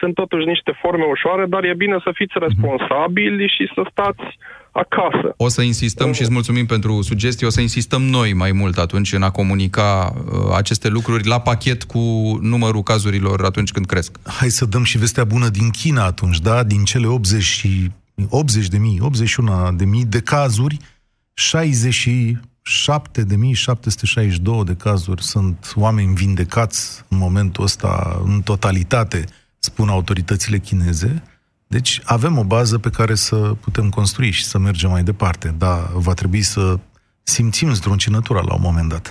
[0.00, 2.18] sunt totuși niște forme ușoare, dar e bine să Mhm.
[2.20, 4.24] fiți responsabili și să stați
[4.74, 5.34] acasă.
[5.36, 9.12] O să insistăm și îți mulțumim pentru sugestii, o să insistăm noi mai mult atunci
[9.12, 11.98] în a comunica uh, aceste lucruri la pachet cu
[12.40, 14.18] numărul cazurilor atunci când cresc.
[14.24, 16.62] Hai să dăm și vestea bună din China atunci, da?
[16.62, 17.90] Din cele 80 și
[18.28, 20.76] 80 de mii, 81 de mii de cazuri,
[21.34, 29.24] 67 de mii 762 de cazuri sunt oameni vindecați în momentul ăsta în totalitate,
[29.58, 31.22] spun autoritățile chineze.
[31.76, 35.78] Deci avem o bază pe care să putem construi și să mergem mai departe, dar
[36.06, 36.74] va trebui să
[37.22, 39.06] simțim zdruncinătura la un moment dat.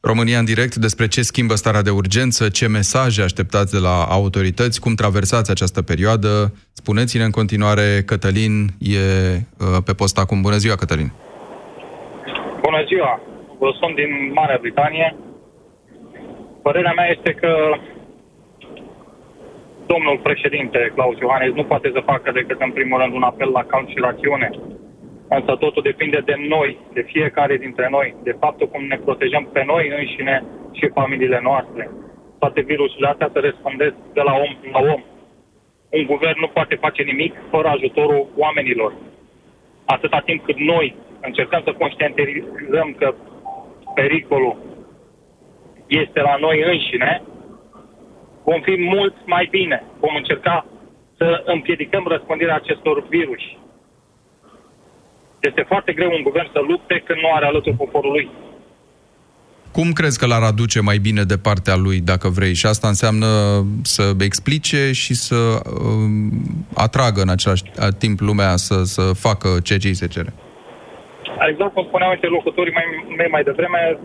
[0.00, 4.80] România în direct despre ce schimbă starea de urgență, ce mesaje așteptați de la autorități,
[4.80, 6.54] cum traversați această perioadă.
[6.72, 10.40] Spuneți-ne în continuare, Cătălin e uh, pe post acum.
[10.40, 11.12] Bună ziua, Cătălin!
[12.66, 13.20] Bună ziua!
[13.58, 15.16] Vă sunt din Marea Britanie.
[16.62, 17.50] Părerea mea este că
[19.86, 23.64] domnul președinte Claus Iohannis nu poate să facă decât în primul rând un apel la
[23.64, 24.50] calm și rațiune.
[25.28, 29.62] Însă totul depinde de noi, de fiecare dintre noi, de faptul cum ne protejăm pe
[29.66, 31.90] noi înșine și familiile noastre.
[32.38, 35.02] Toate virusurile astea se răspândesc de la om la om.
[35.90, 38.92] Un guvern nu poate face nimic fără ajutorul oamenilor.
[39.84, 43.14] Atâta timp cât noi încercăm să conștientizăm că
[43.94, 44.56] pericolul
[45.86, 47.22] este la noi înșine,
[48.48, 49.78] vom fi mult mai bine.
[50.00, 50.66] Vom încerca
[51.16, 53.44] să împiedicăm răspândirea acestor virus.
[55.38, 58.30] Este foarte greu un guvern să lupte când nu are alături poporul lui.
[59.72, 62.54] Cum crezi că l-ar aduce mai bine de partea lui, dacă vrei?
[62.54, 63.26] Și asta înseamnă
[63.82, 65.40] să explice și să
[65.80, 66.30] um,
[66.74, 67.62] atragă în același
[67.98, 70.32] timp lumea să, să facă ceea ce îi se cere.
[71.50, 72.84] Exact cum spuneau interlocutorii mai,
[73.16, 73.98] mei mai devreme,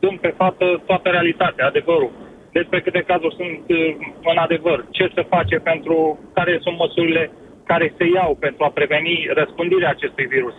[0.00, 2.10] dăm pe față toată realitatea, adevărul.
[2.52, 3.96] Despre câte cazuri sunt uh,
[4.32, 5.96] în adevăr, ce se face pentru,
[6.34, 7.30] care sunt măsurile
[7.64, 10.54] care se iau pentru a preveni răspândirea acestui virus.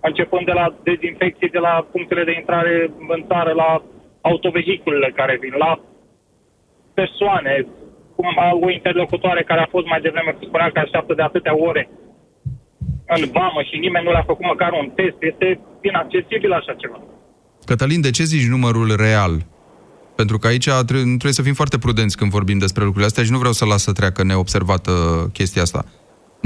[0.00, 3.82] Începând de la dezinfecție, de la punctele de intrare în țară, la
[4.20, 5.80] autovehiculele care vin, la
[6.94, 7.66] persoane,
[8.16, 8.26] cum
[8.60, 11.88] o interlocutoare care a fost mai devreme, spunea că așteaptă de atâtea ore
[13.06, 15.16] în vamă și nimeni nu le-a făcut măcar un test.
[15.20, 17.00] Este inaccesibil așa ceva.
[17.64, 19.32] Cătălin, de ce zici numărul real?
[20.22, 23.34] Pentru că aici trebuie, trebuie să fim foarte prudenți când vorbim despre lucrurile astea și
[23.34, 24.92] nu vreau să las să treacă neobservată
[25.38, 25.80] chestia asta.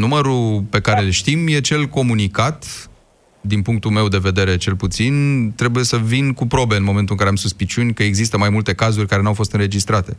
[0.05, 0.43] Numărul
[0.75, 2.59] pe care îl știm e cel comunicat,
[3.53, 5.15] din punctul meu de vedere cel puțin,
[5.61, 8.73] trebuie să vin cu probe în momentul în care am suspiciuni că există mai multe
[8.83, 10.13] cazuri care n-au fost înregistrate.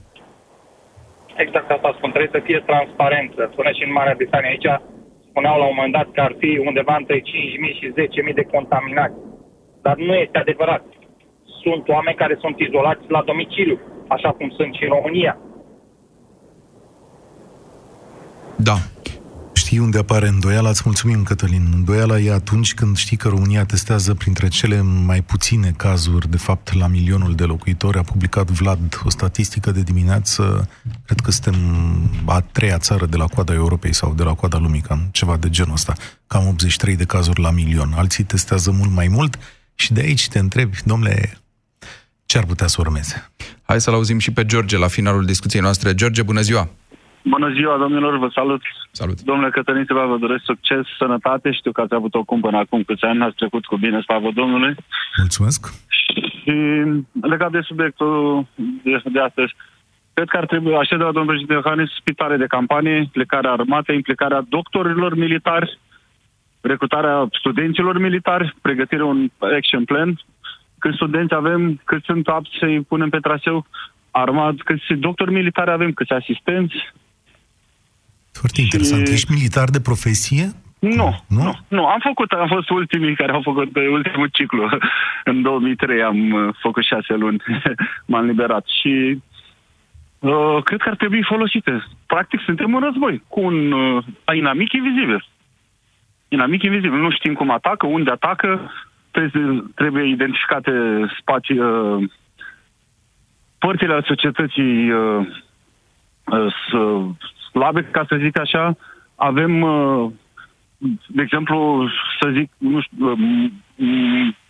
[1.43, 3.49] Exact asta spun, trebuie să fie transparență.
[3.51, 4.69] Spune și în Marea Britanie aici,
[5.29, 7.23] spuneau la un moment dat că ar fi undeva între 5.000
[7.79, 7.85] și
[8.29, 9.17] 10.000 de contaminați.
[9.85, 10.83] Dar nu este adevărat.
[11.67, 15.37] Sunt oameni care sunt izolați la domiciliu, așa cum sunt și în România.
[18.55, 18.77] Da.
[19.53, 20.69] Știi unde apare îndoiala?
[20.69, 21.65] Îți mulțumim, Cătălin.
[21.73, 26.73] Îndoiala e atunci când știi că România testează printre cele mai puține cazuri, de fapt,
[26.73, 27.97] la milionul de locuitori.
[27.97, 30.69] A publicat Vlad o statistică de dimineață.
[31.05, 31.55] Cred că suntem
[32.25, 35.49] a treia țară de la coada Europei sau de la coada lumii, cam ceva de
[35.49, 35.93] genul ăsta.
[36.27, 37.93] Cam 83 de cazuri la milion.
[37.95, 39.39] Alții testează mult mai mult
[39.75, 41.37] și de aici te întrebi, domnule,
[42.29, 43.15] ce ar putea să urmeze?
[43.69, 45.93] Hai să-l auzim și pe George la finalul discuției noastre.
[45.93, 46.63] George, bună ziua!
[47.35, 48.61] Bună ziua, domnilor, vă salut.
[48.91, 49.21] Salut.
[49.21, 51.51] Domnule Cătălin Silva, vă doresc succes, sănătate.
[51.51, 54.75] Știu că ați avut o cumpănă acum câți ani, ați trecut cu bine, slavă Domnului.
[55.17, 55.73] Mulțumesc.
[55.87, 56.55] Și
[57.21, 58.47] legat de subiectul
[58.83, 59.53] de, de astăzi,
[60.13, 63.95] cred că ar trebui, așa de la domnul președinte Iohannis, spitale de campanie, implicarea armatei,
[63.95, 65.79] implicarea doctorilor militari,
[66.61, 70.19] recrutarea studenților militari, pregătirea un action plan,
[70.87, 73.65] câți studenți avem, cât sunt apți să-i punem pe traseu,
[74.11, 76.75] armat, câți doctori militari avem, câți asistenți,
[78.39, 79.07] Foarte interesant.
[79.07, 80.45] Ești militar de profesie?
[80.79, 81.85] Nu, nu, nu, nu.
[81.85, 84.69] Am făcut, am fost ultimii care au făcut pe ultimul ciclu.
[85.31, 87.43] În 2003 am uh, făcut șase luni,
[88.11, 89.21] m-am liberat și
[90.19, 91.83] uh, cred că ar trebui folosite.
[92.05, 94.03] Practic suntem în război cu un uh,
[94.35, 95.25] inamic invizibil.
[96.27, 96.99] Inamic invizibil.
[96.99, 98.71] Nu știm cum atacă, unde atacă,
[99.17, 100.71] trebuie, trebuie identificate
[101.19, 102.09] spații, uh,
[103.57, 105.27] părțile ale societății uh,
[106.25, 107.05] uh,
[107.51, 108.77] slabe, ca să zic așa.
[109.15, 110.11] Avem uh,
[111.07, 111.89] de exemplu,
[112.19, 113.51] să zic, nu știu, m-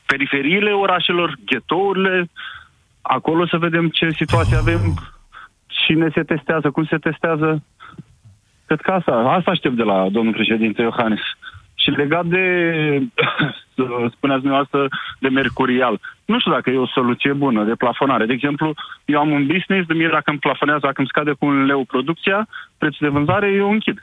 [0.06, 2.30] periferiile orașelor, ghetourile,
[3.02, 4.94] acolo să vedem ce situație avem,
[5.68, 7.64] cine se testează, cum se testează.
[8.66, 11.22] Cred că asta, asta aștept de la domnul președinte Iohannis.
[11.88, 12.44] Și legat de,
[14.16, 14.88] spuneați dumneavoastră,
[15.20, 16.00] de mercurial.
[16.26, 18.26] Nu știu dacă e o soluție bună de plafonare.
[18.26, 18.74] De exemplu,
[19.06, 21.86] eu am un business, de mie dacă îmi plafonează, dacă îmi scade cu un leu
[21.86, 23.98] producția, prețul de vânzare, eu închid.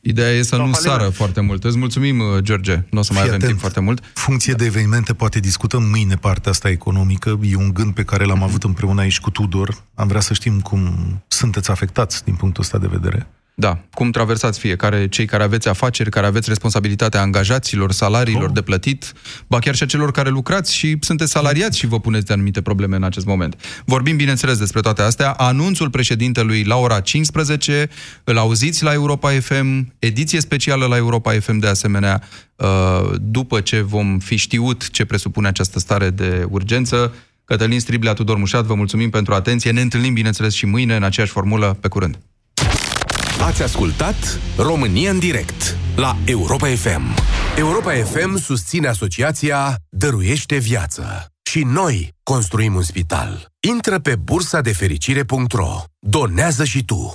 [0.00, 0.82] Ideea e să nu faliment.
[0.82, 1.64] sară foarte mult.
[1.64, 2.76] Îți mulțumim, uh, George.
[2.90, 3.50] Nu o să mai Fii avem atent.
[3.50, 4.04] timp foarte mult.
[4.14, 7.38] Funcție de evenimente, poate discutăm mâine partea asta economică.
[7.42, 9.68] E un gând pe care l-am avut împreună aici cu Tudor.
[9.94, 10.78] Am vrea să știm cum
[11.26, 13.26] sunteți afectați din punctul ăsta de vedere.
[13.56, 19.12] Da, cum traversați fiecare, cei care aveți afaceri, care aveți responsabilitatea angajaților, salariilor de plătit,
[19.46, 22.62] ba chiar și a celor care lucrați și sunteți salariați și vă puneți de anumite
[22.62, 23.82] probleme în acest moment.
[23.84, 25.30] Vorbim, bineînțeles, despre toate astea.
[25.30, 27.88] Anunțul președintelui la ora 15,
[28.24, 32.22] îl auziți la Europa FM, ediție specială la Europa FM de asemenea,
[32.56, 32.66] uh,
[33.20, 37.14] după ce vom fi știut ce presupune această stare de urgență.
[37.44, 39.70] Cătălin Striblea, Tudor Mușat, vă mulțumim pentru atenție.
[39.70, 41.76] Ne întâlnim, bineînțeles, și mâine în aceeași formulă.
[41.80, 42.18] Pe curând!
[43.44, 47.02] Ați ascultat România în direct la Europa FM.
[47.56, 51.26] Europa FM susține asociația Dăruiește Viață.
[51.50, 53.46] Și noi construim un spital.
[53.68, 55.82] Intră pe bursa de fericire.ro.
[55.98, 57.14] Donează și tu.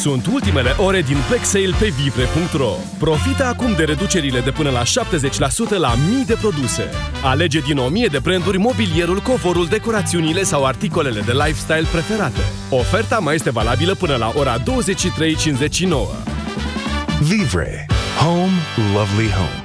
[0.00, 2.72] Sunt ultimele ore din Black Sale pe vivre.ro.
[2.98, 4.84] Profită acum de reducerile de până la 70%
[5.68, 6.82] la mii de produse.
[7.22, 12.40] Alege din 1000 de branduri mobilierul, covorul, decorațiunile sau articolele de lifestyle preferate.
[12.70, 14.64] Oferta mai este valabilă până la ora 23.59.
[17.20, 17.86] Vivre.
[18.20, 18.52] Home,
[18.94, 19.63] lovely home.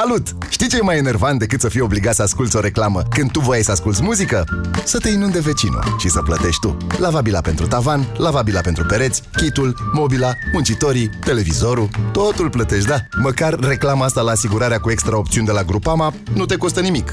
[0.00, 0.28] Salut!
[0.48, 3.40] Știi ce e mai enervant decât să fii obligat să asculți o reclamă când tu
[3.40, 4.44] voiai să asculți muzică?
[4.84, 6.76] Să te inunde vecinul și să plătești tu.
[6.98, 12.96] Lavabila pentru tavan, lavabila pentru pereți, kitul, mobila, muncitorii, televizorul, totul plătești, da?
[13.22, 17.12] Măcar reclama asta la asigurarea cu extra opțiuni de la Grupama nu te costă nimic.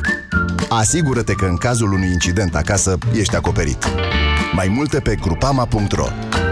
[0.69, 3.85] Asigură-te că în cazul unui incident acasă ești acoperit.
[4.53, 6.44] Mai multe pe grupama.ro A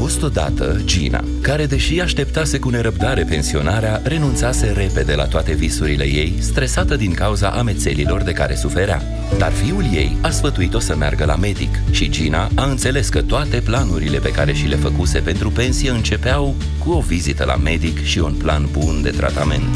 [0.00, 6.34] fost odată Gina, care, deși așteptase cu nerăbdare pensionarea, renunțase repede la toate visurile ei,
[6.38, 9.02] stresată din cauza amețelilor de care suferea.
[9.38, 13.60] Dar fiul ei a sfătuit-o să meargă la medic și Gina a înțeles că toate
[13.60, 18.18] planurile pe care și le făcuse pentru pensie începeau cu o vizită la medic și
[18.18, 19.74] un plan bun de tratament.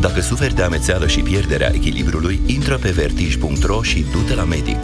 [0.00, 4.78] Dacă suferi de amețeală și pierderea echilibrului, intră pe vertij.ro și du-te la medic.